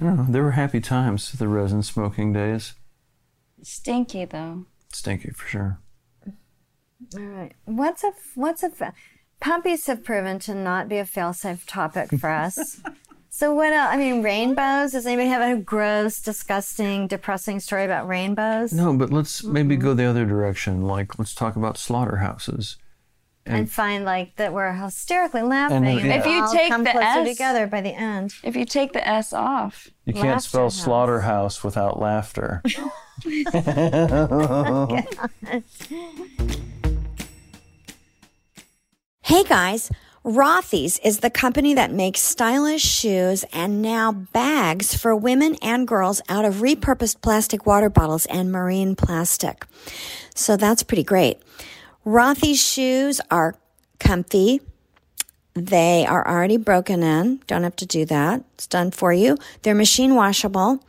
[0.00, 0.26] Oh, know.
[0.28, 2.74] There were happy times, the resin smoking days.
[3.62, 4.66] Stinky though.
[4.92, 5.78] Stinky for sure.
[7.16, 7.52] All right.
[7.64, 8.94] What's a what's a fa-
[9.44, 12.80] puppies have proven to not be a fail-safe topic for us.
[13.28, 13.90] so what else?
[13.92, 14.92] I mean, rainbows.
[14.92, 18.72] Does anybody have a gross, disgusting, depressing story about rainbows?
[18.72, 20.82] No, but let's maybe go the other direction.
[20.82, 22.78] Like, let's talk about slaughterhouses.
[23.46, 25.84] and find like that we're hysterically laughing.
[25.86, 26.14] And, yeah.
[26.14, 28.32] if If you you all take come the closer S- together by the end.
[28.42, 29.90] If you take the S off.
[30.06, 30.76] You can't spell house.
[30.82, 32.62] slaughterhouse without laughter.
[33.26, 34.88] Oh
[39.26, 39.90] Hey guys,
[40.22, 46.20] Rothy's is the company that makes stylish shoes and now bags for women and girls
[46.28, 49.64] out of repurposed plastic water bottles and marine plastic.
[50.34, 51.40] So that's pretty great.
[52.04, 53.54] Rothy's shoes are
[53.98, 54.60] comfy,
[55.54, 57.40] They are already broken in.
[57.46, 58.44] Don't have to do that.
[58.52, 59.38] It's done for you.
[59.62, 60.84] They're machine washable.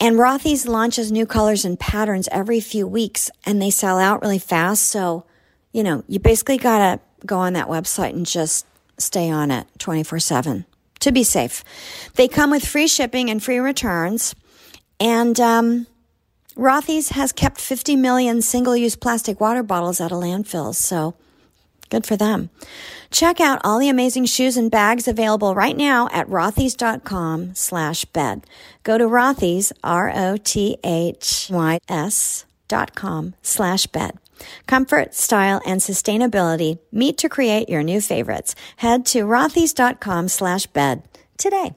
[0.00, 4.40] And Rothy's launches new colors and patterns every few weeks and they sell out really
[4.40, 4.86] fast.
[4.86, 5.26] So,
[5.70, 8.66] you know, you basically got to go on that website and just
[8.98, 10.64] stay on it 24 7
[11.00, 11.62] to be safe.
[12.14, 14.34] They come with free shipping and free returns.
[15.00, 15.86] And, um,
[16.56, 20.74] Rothy's has kept 50 million single use plastic water bottles out of landfills.
[20.74, 21.14] So,
[21.90, 22.50] Good for them.
[23.10, 28.44] Check out all the amazing shoes and bags available right now at rothys.com slash bed.
[28.82, 30.44] Go to rothys, R-O-T-H-Y-S
[32.68, 34.18] dot com slash bed.
[34.66, 38.54] Comfort, style, and sustainability meet to create your new favorites.
[38.76, 41.02] Head to rothys.com slash bed
[41.36, 41.74] today.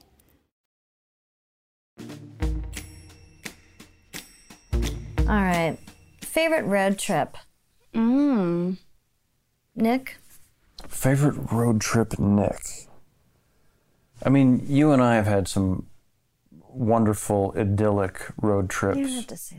[5.19, 5.77] All right.
[6.21, 7.37] Favorite road trip?
[7.93, 8.77] Mm.
[9.75, 10.17] Nick?
[10.87, 12.89] Favorite road trip, Nick?
[14.23, 15.87] I mean, you and I have had some
[16.69, 18.97] wonderful, idyllic road trips.
[18.97, 19.57] You don't have to say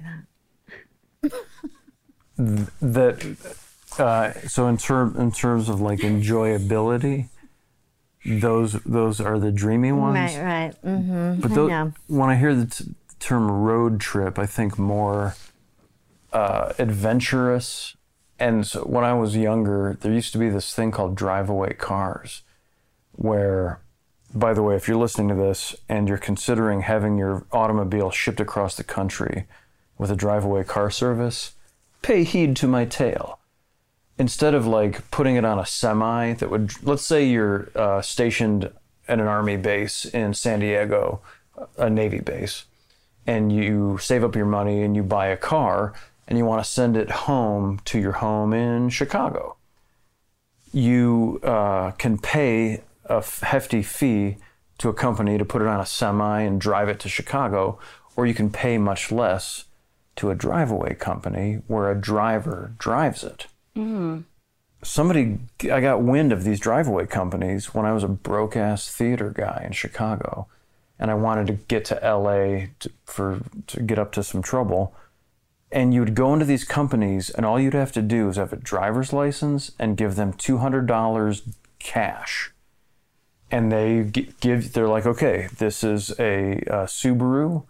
[1.23, 1.33] that.
[2.81, 3.37] that
[3.99, 7.29] uh, so in term in terms of like enjoyability
[8.25, 10.73] those those are the dreamy ones Right, right.
[10.85, 11.41] Mm-hmm.
[11.41, 11.93] but I tho- know.
[12.07, 12.85] when i hear the t-
[13.19, 15.35] term road trip i think more
[16.33, 17.97] uh, adventurous
[18.39, 21.73] and so when i was younger there used to be this thing called drive away
[21.75, 22.43] cars
[23.13, 23.81] where
[24.35, 28.41] by the way if you're listening to this and you're considering having your automobile shipped
[28.41, 29.45] across the country
[29.99, 31.53] with a drive away car service
[32.03, 33.39] pay heed to my tale.
[34.19, 38.71] Instead of like putting it on a semi that would let's say you're uh, stationed
[39.09, 41.21] at an army base in san diego
[41.77, 42.67] a navy base
[43.27, 45.93] and you save up your money and you buy a car
[46.29, 49.57] and you want to send it home to your home in chicago
[50.73, 54.37] you uh, can pay a hefty fee
[54.79, 57.79] to a company to put it on a semi and drive it to Chicago,
[58.17, 59.65] or you can pay much less
[60.17, 63.47] to a drive away company where a driver drives it.
[64.85, 65.39] Somebody,
[65.71, 69.31] I got wind of these drive away companies when I was a broke ass theater
[69.31, 70.49] guy in Chicago,
[70.99, 74.95] and I wanted to get to LA to, for to get up to some trouble
[75.73, 78.57] and you'd go into these companies and all you'd have to do is have a
[78.57, 82.53] driver's license and give them $200 cash
[83.51, 84.05] and they
[84.41, 87.65] give they're like okay this is a, uh subaru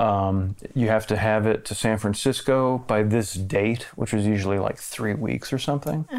[0.00, 4.58] um, you have to have it to san francisco by this date which is usually
[4.58, 6.16] like three weeks or something Oh.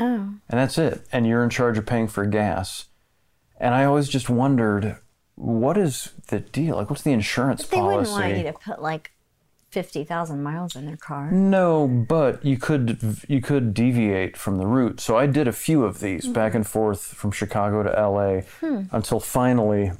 [0.49, 2.86] and that's it and you're in charge of paying for gas
[3.59, 4.97] and i always just wondered
[5.36, 8.57] what is the deal like what's the insurance They policy They wouldn't want you to
[8.73, 9.11] put like
[9.71, 11.32] 50,000 miles in their car.
[11.32, 14.99] No, but you could you could deviate from the route.
[14.99, 18.41] So I did a few of these back and forth from Chicago to LA
[18.91, 19.93] until finally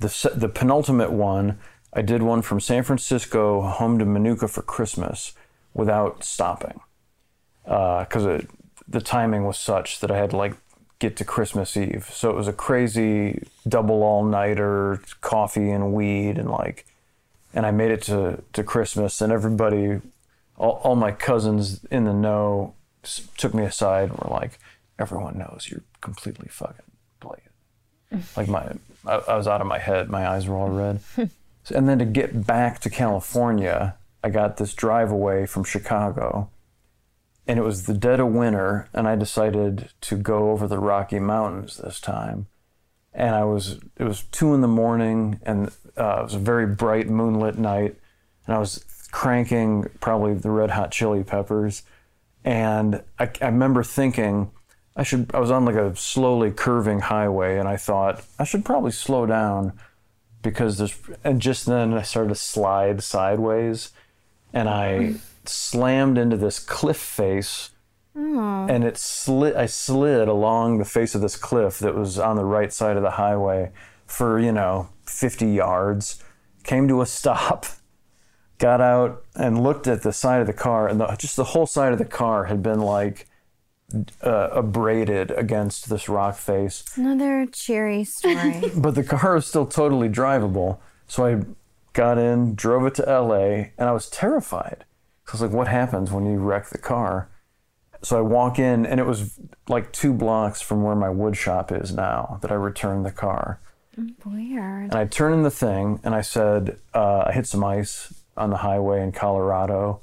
[0.00, 1.58] the the penultimate one.
[1.96, 5.32] I did one from San Francisco home to Minooka for Christmas
[5.72, 6.80] without stopping
[7.64, 8.44] uh, because
[8.86, 10.54] the timing was such that I had to like
[10.98, 12.10] get to Christmas Eve.
[12.12, 16.84] So it was a crazy double all nighter, coffee and weed and like
[17.54, 20.02] and I made it to, to Christmas, and everybody,
[20.58, 22.74] all, all my cousins in the know,
[23.38, 24.58] took me aside and were like,
[24.98, 26.84] "Everyone knows you're completely fucking
[27.18, 28.72] playing." like my,
[29.06, 30.10] I, I was out of my head.
[30.10, 31.00] My eyes were all red.
[31.74, 36.50] And then to get back to California, I got this drive away from Chicago,
[37.46, 41.18] and it was the dead of winter, and I decided to go over the Rocky
[41.18, 42.46] Mountains this time.
[43.12, 46.66] And I was it was two in the morning, and uh, it was a very
[46.66, 47.96] bright moonlit night,
[48.46, 51.82] and I was cranking probably the Red Hot Chili Peppers,
[52.44, 54.50] and I, I remember thinking
[54.96, 58.64] I should I was on like a slowly curving highway, and I thought I should
[58.64, 59.72] probably slow down
[60.46, 63.90] because there's and just then I started to slide sideways,
[64.52, 65.20] and I mm.
[65.44, 67.70] slammed into this cliff face
[68.16, 72.44] and it slid i slid along the face of this cliff that was on the
[72.44, 73.70] right side of the highway
[74.06, 76.22] for you know 50 yards
[76.64, 77.66] came to a stop
[78.58, 81.66] got out and looked at the side of the car and the, just the whole
[81.66, 83.26] side of the car had been like
[84.22, 88.70] uh, abraded against this rock face Another cheery story.
[88.76, 90.78] but the car is still totally drivable.
[91.06, 91.42] So I
[91.92, 94.84] got in, drove it to LA, and I was terrified.
[95.28, 97.28] I was like, what happens when you wreck the car?
[98.02, 101.72] So I walk in, and it was like two blocks from where my wood shop
[101.72, 103.60] is now that I returned the car.
[104.24, 104.84] Weird.
[104.84, 108.50] And I turned in the thing, and I said, uh, I hit some ice on
[108.50, 110.02] the highway in Colorado.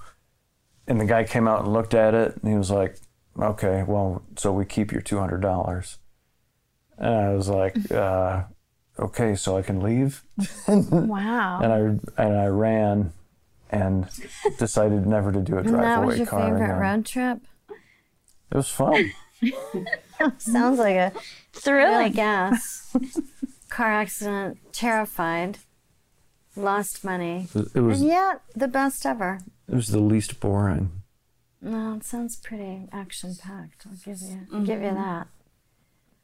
[0.87, 2.97] And the guy came out and looked at it, and he was like,
[3.39, 5.97] okay, well, so we keep your $200.
[6.97, 8.43] And I was like, uh,
[8.99, 10.23] okay, so I can leave.
[10.67, 11.59] Wow.
[11.61, 13.13] And I and I ran
[13.69, 14.07] and
[14.59, 16.79] decided never to do a and drive that was your car favorite again.
[16.79, 17.39] road trip?
[18.51, 19.11] It was fun.
[20.37, 21.11] Sounds like a
[21.53, 21.93] Thrilling.
[21.97, 22.95] really gas.
[23.69, 25.57] Car accident, terrified,
[26.55, 27.47] lost money.
[27.73, 29.39] It was And yet, the best ever.
[29.67, 31.02] it was the least boring.
[31.63, 33.85] No, it sounds pretty action packed.
[33.87, 35.27] I'll give you I'll give you that.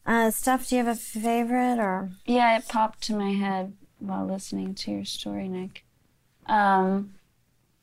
[0.06, 2.12] Uh, Steph, do you have a favorite or?
[2.26, 5.86] Yeah, it popped to my head while listening to your story, Nick.
[6.46, 7.14] Um,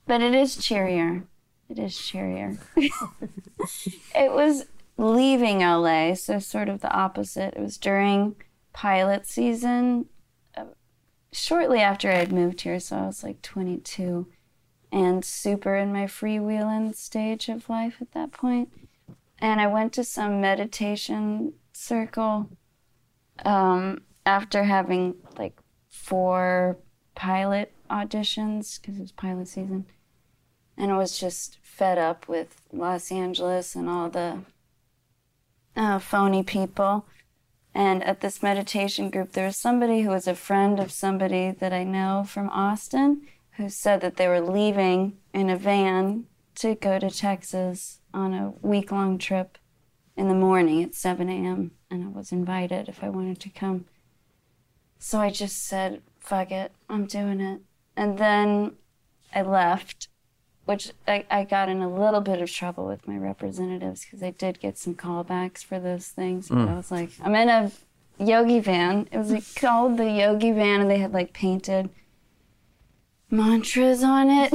[0.06, 1.24] but it is cheerier.
[1.70, 2.58] It is cheerier.
[2.76, 4.66] it was
[4.98, 7.54] leaving LA, so sort of the opposite.
[7.54, 8.36] It was during
[8.74, 10.06] pilot season,
[10.54, 10.64] uh,
[11.32, 14.26] shortly after I had moved here, so I was like 22
[14.92, 18.70] and super in my freewheeling stage of life at that point.
[19.38, 22.48] And I went to some meditation circle
[23.44, 25.58] um, after having like
[25.88, 26.78] four
[27.14, 29.86] pilot auditions because it was pilot season.
[30.76, 34.40] And I was just fed up with Los Angeles and all the
[35.74, 37.06] uh, phony people.
[37.74, 41.72] And at this meditation group, there was somebody who was a friend of somebody that
[41.72, 43.26] I know from Austin
[43.56, 46.26] who said that they were leaving in a van
[46.56, 49.58] to go to Texas on a week long trip
[50.16, 51.72] in the morning at 7 a.m.
[51.90, 53.86] And I was invited if I wanted to come.
[54.98, 57.60] So I just said, fuck it, I'm doing it.
[57.96, 58.72] And then
[59.34, 60.08] I left,
[60.64, 64.30] which I, I got in a little bit of trouble with my representatives because I
[64.30, 66.48] did get some callbacks for those things.
[66.48, 66.76] But I mm.
[66.76, 67.70] was like, I'm in a
[68.18, 69.08] yogi van.
[69.12, 71.90] It was like called the yogi van, and they had like painted
[73.30, 74.52] mantras on it.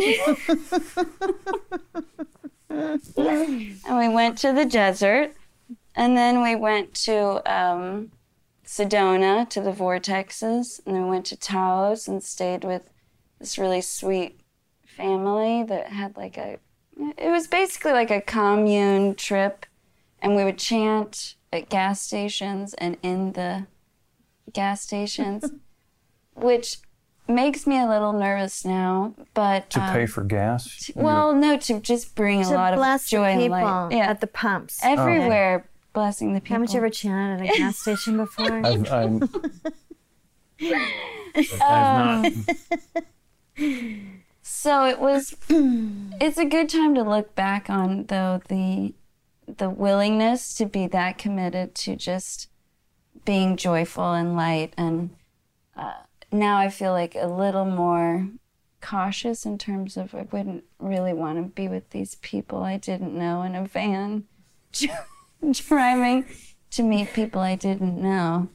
[3.86, 5.34] and we went to the desert,
[5.96, 8.12] and then we went to um,
[8.66, 12.84] Sedona to the vortexes, and then we went to Taos and stayed with
[13.40, 14.40] this really sweet
[14.86, 16.60] family that had like a.
[17.18, 19.66] It was basically like a commune trip,
[20.22, 23.68] and we would chant at gas stations and in the
[24.54, 25.52] gas stations,
[26.36, 26.78] which
[27.28, 29.14] makes me a little nervous now.
[29.34, 30.90] But To um, pay for gas?
[30.96, 33.92] well, no, to just bring a lot bless of joy the and light.
[33.92, 34.80] Yeah, at the pumps.
[34.84, 36.56] everywhere, blessing the people.
[36.56, 38.66] Haven't you ever chanted at a gas station before?
[38.66, 39.30] I've, I'm,
[41.62, 42.46] Um,
[44.44, 45.36] So it was.
[45.50, 48.94] it's a good time to look back on, though the
[49.48, 52.48] the willingness to be that committed to just
[53.26, 55.12] being joyful and light, and
[55.76, 55.94] uh,
[56.32, 58.30] now I feel like a little more
[58.82, 63.18] cautious in terms of I wouldn't really want to be with these people I didn't
[63.18, 64.26] know in a van,
[65.52, 66.26] driving
[66.72, 68.50] to meet people I didn't know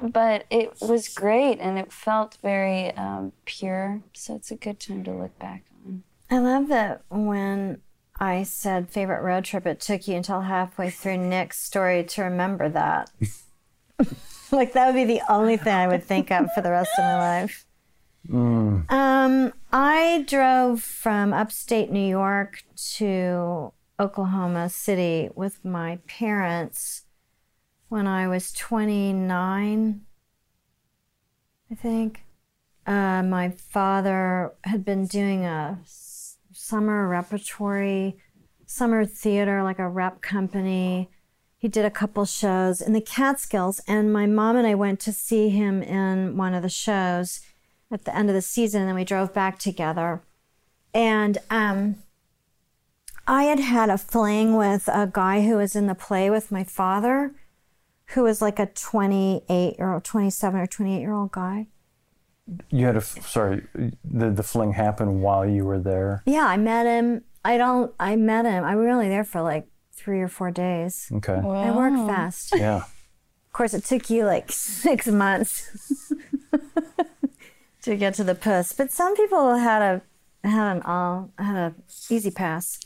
[0.00, 4.02] but it was great and it felt very um, pure.
[4.14, 6.02] So it's a good time to look back on.
[6.30, 7.82] I love that when
[8.18, 12.68] I said favorite road trip, it took you until halfway through Nick's story to remember
[12.70, 13.10] that.
[14.52, 17.04] like that would be the only thing I would think of for the rest of
[17.04, 17.66] my life.
[18.88, 22.64] Um, I drove from upstate New York
[22.96, 27.02] to Oklahoma City with my parents
[27.88, 30.00] when I was 29,
[31.70, 32.24] I think.
[32.86, 38.16] Uh, my father had been doing a s- summer repertory,
[38.66, 41.10] summer theater, like a rep company.
[41.60, 45.12] He did a couple shows in the Catskills, and my mom and I went to
[45.12, 47.40] see him in one of the shows
[47.90, 50.22] at the end of the season, and then we drove back together.
[50.94, 51.96] And um,
[53.26, 56.64] I had had a fling with a guy who was in the play with my
[56.64, 57.34] father,
[58.14, 61.66] who was like a 28 year old, 27 or 28 year old guy.
[62.70, 66.22] you had a sorry, did the fling happen while you were there?
[66.24, 67.24] Yeah, I met him.
[67.44, 68.64] I don't, I met him.
[68.64, 69.66] I was only there for like
[70.00, 71.10] three or four days.
[71.12, 71.34] Okay.
[71.34, 72.52] I work fast.
[72.56, 72.84] Yeah.
[73.50, 76.12] Of course, it took you like six months
[77.82, 81.74] to get to the puss, but some people had a had an all had a
[82.08, 82.78] easy pass.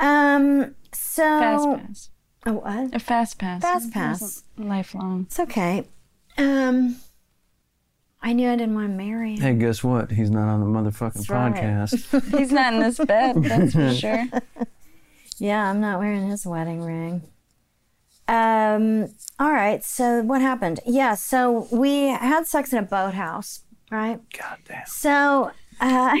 [0.00, 2.10] Um, so Fast pass.
[2.46, 2.94] Oh, what?
[2.94, 3.60] A fast pass.
[3.60, 4.44] Fast pass.
[4.56, 5.24] Lifelong.
[5.26, 5.84] It's okay.
[6.38, 6.96] Um,
[8.22, 9.40] I knew I didn't want to marry him.
[9.42, 10.10] Hey, guess what?
[10.10, 11.54] He's not on the motherfucking That's right.
[11.54, 12.38] podcast.
[12.38, 14.24] He's not in this bed, that's for sure.
[15.38, 17.22] Yeah, I'm not wearing his wedding ring.
[18.26, 19.08] Um,
[19.38, 20.80] all right, so what happened?
[20.84, 23.60] Yeah, so we had sex in a boathouse,
[23.90, 24.20] right?
[24.36, 24.86] God damn.
[24.86, 26.14] So, uh,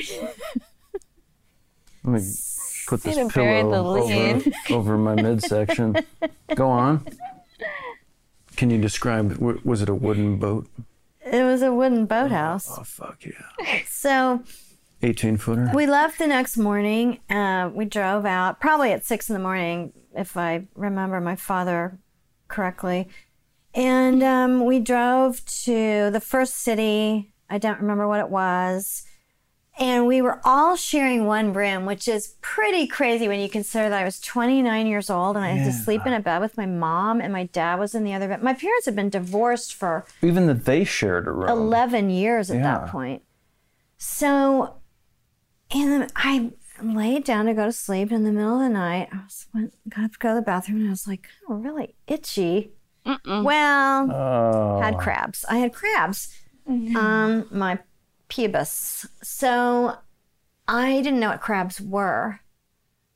[2.04, 2.20] Let me
[2.86, 4.52] put this Way to bury pillow the over, lead.
[4.70, 5.96] over my midsection.
[6.54, 7.06] Go on.
[8.56, 9.34] Can you describe?
[9.34, 10.66] w- Was it a wooden boat?
[11.30, 12.68] It was a wooden boathouse.
[12.70, 13.80] Oh fuck yeah!
[13.86, 14.42] So
[15.02, 15.70] Eighteen footer.
[15.74, 17.20] we left the next morning.
[17.30, 21.98] Uh, we drove out probably at six in the morning, if I remember my father
[22.48, 23.08] correctly.
[23.74, 27.32] And um, we drove to the first city.
[27.48, 29.04] I don't remember what it was.
[29.78, 34.00] And we were all sharing one room, which is pretty crazy when you consider that
[34.00, 36.66] I was 29 years old and I had to sleep in a bed with my
[36.66, 38.42] mom and my dad was in the other bed.
[38.42, 41.48] My parents had been divorced for Even that they shared a room.
[41.48, 42.62] 11 years at Yeah.
[42.80, 43.22] that point.
[43.98, 44.77] So,
[45.70, 46.50] and then I
[46.82, 49.08] laid down to go to sleep in the middle of the night.
[49.12, 51.54] I was went, got up to go to the bathroom and I was like, oh,
[51.54, 52.72] really itchy.
[53.26, 54.80] Well, Oh.
[54.82, 55.44] had crabs.
[55.48, 56.34] I had crabs
[56.68, 56.96] mm-hmm.
[56.96, 57.78] on my
[58.28, 59.06] pubis.
[59.22, 59.96] So
[60.66, 62.40] I didn't know what crabs were,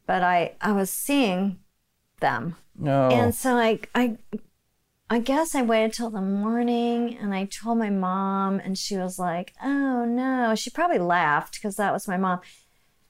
[0.07, 1.59] but I, I was seeing
[2.21, 2.57] them.
[2.79, 3.11] No.
[3.11, 4.17] And so I, I,
[5.13, 9.19] I guess I waited till the morning and I told my mom, and she was
[9.19, 12.41] like, "Oh no!" She probably laughed because that was my mom.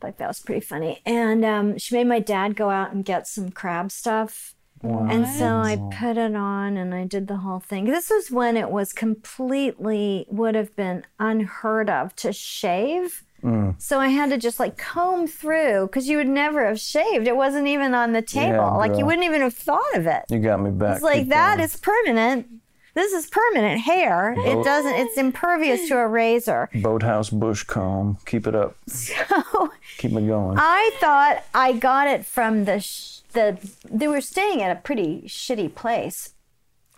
[0.03, 1.01] Like that was pretty funny.
[1.07, 4.57] And um, she made my dad go out and get some crab stuff.
[4.83, 7.85] And so I put it on and I did the whole thing.
[7.85, 13.23] This was when it was completely would have been unheard of to shave.
[13.43, 13.75] Mm.
[13.81, 17.27] So I had to just like comb through because you would never have shaved.
[17.27, 18.55] It wasn't even on the table.
[18.55, 20.25] Yeah, like you wouldn't even have thought of it.
[20.31, 20.95] you got me back.
[20.97, 22.47] It's like that is permanent.
[22.95, 24.35] This is permanent hair.
[24.37, 24.95] It doesn't.
[24.95, 26.69] It's impervious to a razor.
[26.75, 28.19] boathouse bush comb.
[28.27, 28.77] Keep it up.
[28.87, 29.15] So
[29.99, 30.59] Keep it going.
[30.59, 33.57] I thought I got it from the sh- the.
[33.91, 36.32] They were staying at a pretty shitty place.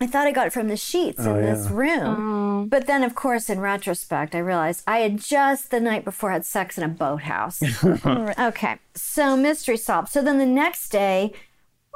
[0.05, 2.65] I thought I got it from the sheets oh, in this room.
[2.65, 2.67] Oh.
[2.67, 6.45] But then, of course, in retrospect, I realized I had just the night before had
[6.45, 7.63] sex in a boathouse.
[8.39, 10.11] okay, so mystery solved.
[10.11, 11.33] So then the next day,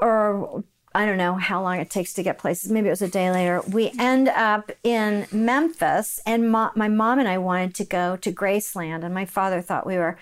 [0.01, 2.71] or I don't know how long it takes to get places.
[2.71, 3.61] Maybe it was a day later.
[3.69, 8.33] We end up in Memphis, and mo- my mom and I wanted to go to
[8.33, 10.17] Graceland, and my father thought we were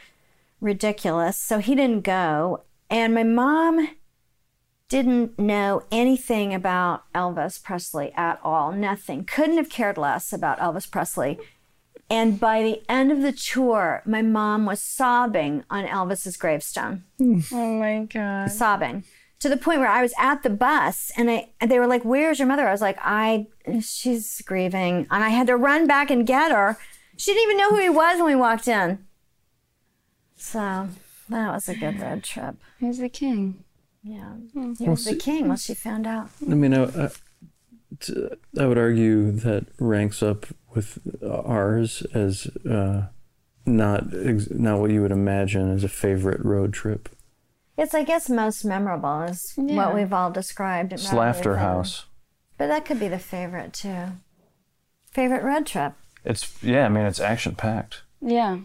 [0.60, 2.64] ridiculous, so he didn't go.
[2.90, 3.90] And my mom
[4.88, 8.72] didn't know anything about Elvis Presley at all.
[8.72, 9.24] Nothing.
[9.24, 11.38] Couldn't have cared less about Elvis Presley.
[12.08, 17.40] And by the end of the tour, my mom was sobbing on Elvis's gravestone hmm.
[17.52, 18.52] Oh my god.
[18.52, 19.02] sobbing
[19.40, 22.04] to the point where I was at the bus and I and they were like,
[22.04, 23.46] "Where's your mother?" I was like, "I
[23.80, 26.78] she's grieving." And I had to run back and get her.
[27.16, 29.06] She didn't even know who he was when we walked in.
[30.36, 30.88] So,
[31.28, 32.56] that was a good road trip.
[32.78, 33.64] He's the king.
[34.08, 34.34] Yeah.
[34.78, 36.30] He was the king once she found out.
[36.48, 40.98] I mean, I would argue that ranks up with
[41.28, 43.06] ours as uh,
[43.64, 47.08] not ex- not what you would imagine as a favorite road trip.
[47.76, 49.74] It's I guess most memorable is Yeah.
[49.76, 50.92] what we've all described.
[50.92, 52.06] It It's Laughter than- House.
[52.58, 54.04] But that could be the favorite too.
[55.10, 55.94] Favorite road trip.
[56.24, 56.86] It's yeah.
[56.86, 58.02] I mean, it's action packed.
[58.20, 58.58] Yeah.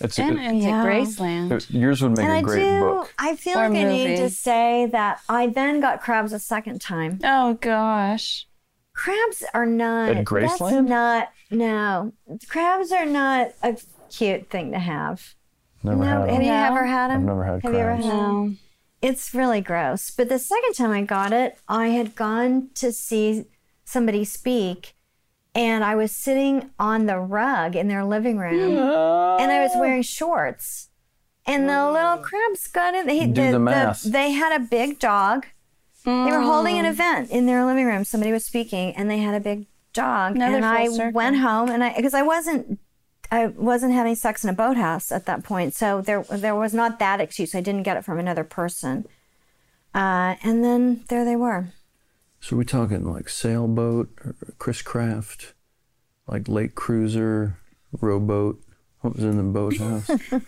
[0.00, 0.84] It's And it- into Yeah.
[0.84, 1.66] Graceland.
[1.70, 2.80] yours would make And a I great do.
[2.80, 3.14] book.
[3.18, 6.80] I feel Or like I need to say that I then got crabs a second
[6.80, 7.18] time.
[7.22, 8.46] Oh gosh.
[8.94, 10.10] Crabs are not.
[10.10, 10.88] At That's Graceland?
[10.88, 11.28] not.
[11.50, 12.12] No,
[12.48, 13.76] crabs are not a
[14.10, 15.34] cute thing to have.
[15.82, 16.42] Never no, had have them.
[16.42, 16.64] you No.
[16.64, 17.20] ever had them?
[17.20, 18.04] I've never had Have you ever crabs.
[18.04, 18.18] had 'em?
[18.18, 18.54] No.
[19.02, 20.10] It's really gross.
[20.10, 23.46] But the second time I got it, I had gone to see
[23.84, 24.94] somebody speak,
[25.54, 30.02] and I was sitting on the rug in their living room, and I was wearing
[30.02, 30.88] shorts.
[31.46, 33.06] And the little crabs got in.
[33.06, 34.02] They, Do the math.
[34.02, 35.46] they had a big dog.
[36.04, 38.04] They were holding an event in their living room.
[38.04, 40.36] Somebody was speaking, and they had a big dog.
[40.36, 41.12] Another and I circle.
[41.12, 42.78] went home, and I because I wasn't
[43.30, 46.98] I wasn't having sex in a boathouse at that point, so there there was not
[47.00, 47.54] that excuse.
[47.54, 49.06] I didn't get it from another person.
[49.94, 51.72] Uh, and then there they were.
[52.40, 55.54] So we talking like sailboat, or Chris Craft,
[56.26, 57.58] like lake cruiser,
[57.92, 58.62] rowboat.
[59.00, 60.10] What was in the boathouse?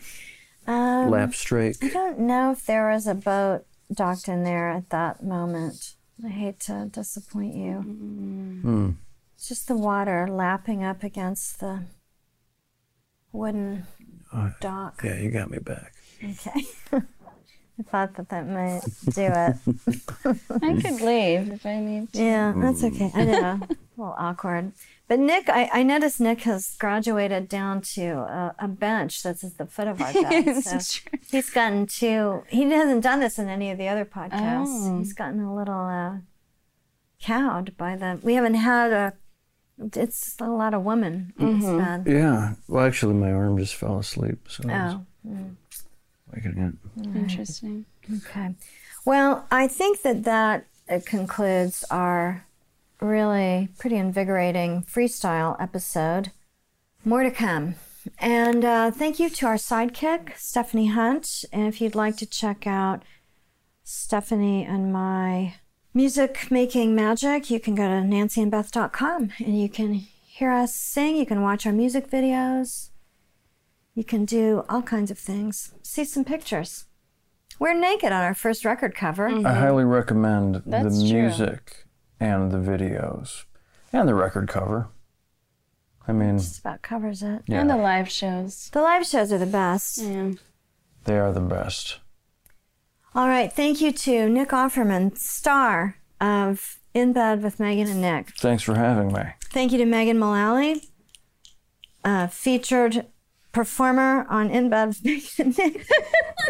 [0.65, 1.83] Um, Lapstrake.
[1.83, 5.95] I don't know if there was a boat docked in there at that moment.
[6.25, 7.79] I hate to disappoint you.
[7.81, 8.91] Hmm.
[9.35, 11.83] It's just the water lapping up against the
[13.33, 13.87] wooden
[14.61, 15.01] dock.
[15.03, 15.95] Yeah, you got me back.
[16.23, 16.65] Okay.
[17.79, 18.83] I thought that that might
[19.15, 19.57] do it.
[20.63, 22.23] I could leave if I need to.
[22.23, 23.11] Yeah, that's okay.
[23.15, 23.61] I know.
[23.63, 24.73] a little awkward.
[25.09, 29.59] But Nick, I, I noticed Nick has graduated down to a, a bench that's at
[29.59, 30.63] the foot of our bed.
[30.63, 31.19] So true.
[31.31, 34.67] he's gotten to, he hasn't done this in any of the other podcasts.
[34.69, 34.99] Oh.
[34.99, 36.17] He's gotten a little uh,
[37.21, 39.13] cowed by the, we haven't had a,
[39.95, 42.05] it's a lot of women in this bed.
[42.07, 42.55] Yeah.
[42.69, 44.97] Well, actually, my arm just fell asleep, so I was
[46.35, 47.05] Waking up.
[47.15, 47.85] Interesting.
[48.19, 48.55] okay.
[49.05, 52.47] Well, I think that that uh, concludes our
[53.01, 56.31] really pretty invigorating freestyle episode.
[57.05, 57.75] More to come.
[58.19, 61.45] And uh, thank you to our sidekick, Stephanie Hunt.
[61.53, 63.03] And if you'd like to check out
[63.85, 65.55] Stephanie and my
[65.95, 71.17] music making magic, you can go to nancyandbeth.com and you can hear us sing.
[71.17, 72.91] You can watch our music videos.
[73.95, 75.75] You can do all kinds of things.
[75.83, 76.87] See some pictures.
[77.59, 79.29] We're naked on our first record cover.
[79.29, 81.21] I highly recommend That's the true.
[81.23, 81.85] music
[82.19, 83.45] and the videos
[83.93, 84.89] and the record cover.
[86.09, 87.43] I mean, Just about covers it.
[87.47, 88.71] yeah, And the live shows.
[88.73, 89.99] The live shows are the best.
[89.99, 90.33] Yeah.
[91.05, 91.99] they are the best.
[93.15, 93.53] All right.
[93.53, 98.31] Thank you to Nick Offerman, star of In Bed with Megan and Nick.
[98.39, 99.23] Thanks for having me.
[99.45, 100.83] Thank you to Megan Mullally,
[102.05, 103.07] uh, featured
[103.53, 105.87] performer on In Bed with Megan and Nick.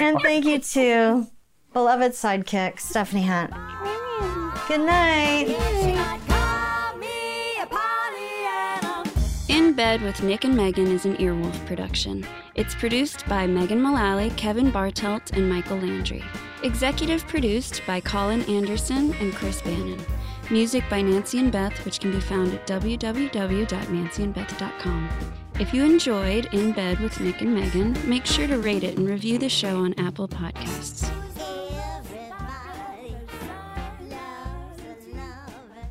[0.01, 1.27] and thank you to
[1.73, 3.53] beloved sidekick, Stephanie Hunt.
[4.69, 5.47] Good night.
[6.29, 9.05] Call me a Pollyanna.
[9.49, 12.25] In Bed with Nick and Megan is an Earwolf production.
[12.55, 16.23] It's produced by Megan Mullally, Kevin Bartelt, and Michael Landry.
[16.63, 19.99] Executive produced by Colin Anderson and Chris Bannon.
[20.51, 25.09] Music by Nancy and Beth, which can be found at www.nancyandbeth.com.
[25.59, 29.09] If you enjoyed In Bed with Nick and Megan, make sure to rate it and
[29.09, 31.09] review the show on Apple Podcasts.
[31.39, 33.15] Everybody
[34.11, 35.89] loves a lover.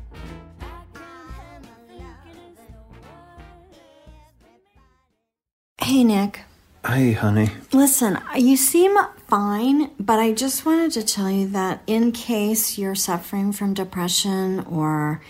[5.78, 6.40] Hey, Nick.
[6.86, 7.50] Hey, honey.
[7.72, 8.96] Listen, you seem
[9.28, 14.60] fine, but I just wanted to tell you that in case you're suffering from depression
[14.60, 15.20] or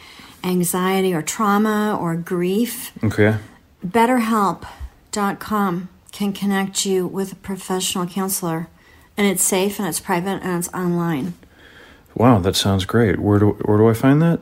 [0.42, 3.36] anxiety or trauma or grief, Okay.
[3.86, 8.68] BetterHelp.com can connect you with a professional counselor.
[9.16, 11.34] And it's safe and it's private and it's online.
[12.14, 13.18] Wow, that sounds great.
[13.18, 14.40] Where do where do I find that?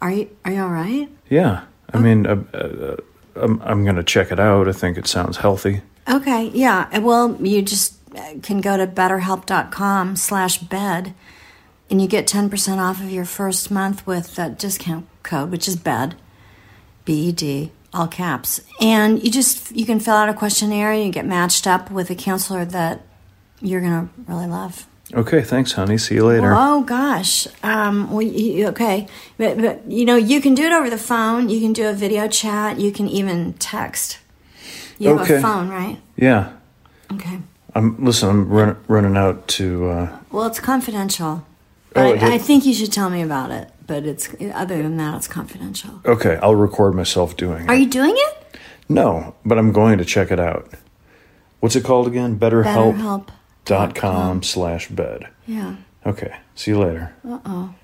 [0.00, 1.08] Are you are you all right?
[1.28, 1.64] Yeah.
[1.92, 2.96] I mean, uh, uh,
[3.36, 4.68] I'm I'm gonna check it out.
[4.68, 5.82] I think it sounds healthy.
[6.08, 6.98] Okay, yeah.
[6.98, 11.14] Well, you just uh, can go to betterhelp.com slash bed
[11.90, 15.76] and you get 10% off of your first month with that discount code, which is
[15.76, 16.16] bed,
[17.04, 18.60] B-E-D, all caps.
[18.80, 22.10] And you just, you can fill out a questionnaire and you get matched up with
[22.10, 23.02] a counselor that
[23.60, 24.86] you're to really love.
[25.14, 25.98] Okay, thanks, honey.
[25.98, 26.52] See you later.
[26.54, 27.46] Oh gosh.
[27.62, 29.06] Um, well, you, okay,
[29.38, 31.48] but, but you know you can do it over the phone.
[31.48, 32.80] You can do a video chat.
[32.80, 34.18] You can even text.
[34.98, 35.36] You have Okay.
[35.36, 35.98] a phone, right?
[36.16, 36.52] Yeah.
[37.12, 37.38] Okay.
[37.74, 38.28] I'm listen.
[38.28, 39.88] I'm run, running out to.
[39.88, 41.46] Uh, Well, it's confidential.
[41.92, 43.70] But Oh, I, I think you should tell me about it.
[43.86, 46.00] But it's other than that, it's confidential.
[46.04, 47.68] okay, I'll record myself doing it.
[47.68, 48.56] Are you doing it?
[48.88, 50.70] No, but I'm going to check it out.
[51.60, 52.38] What's it called again?
[52.38, 53.30] BetterHelp.com
[53.64, 54.44] BetterHelp.
[54.44, 55.28] slash bed.
[55.46, 55.76] Yeah.
[56.04, 56.36] Okay.
[56.54, 57.14] See you later.
[57.28, 57.74] Uh oh.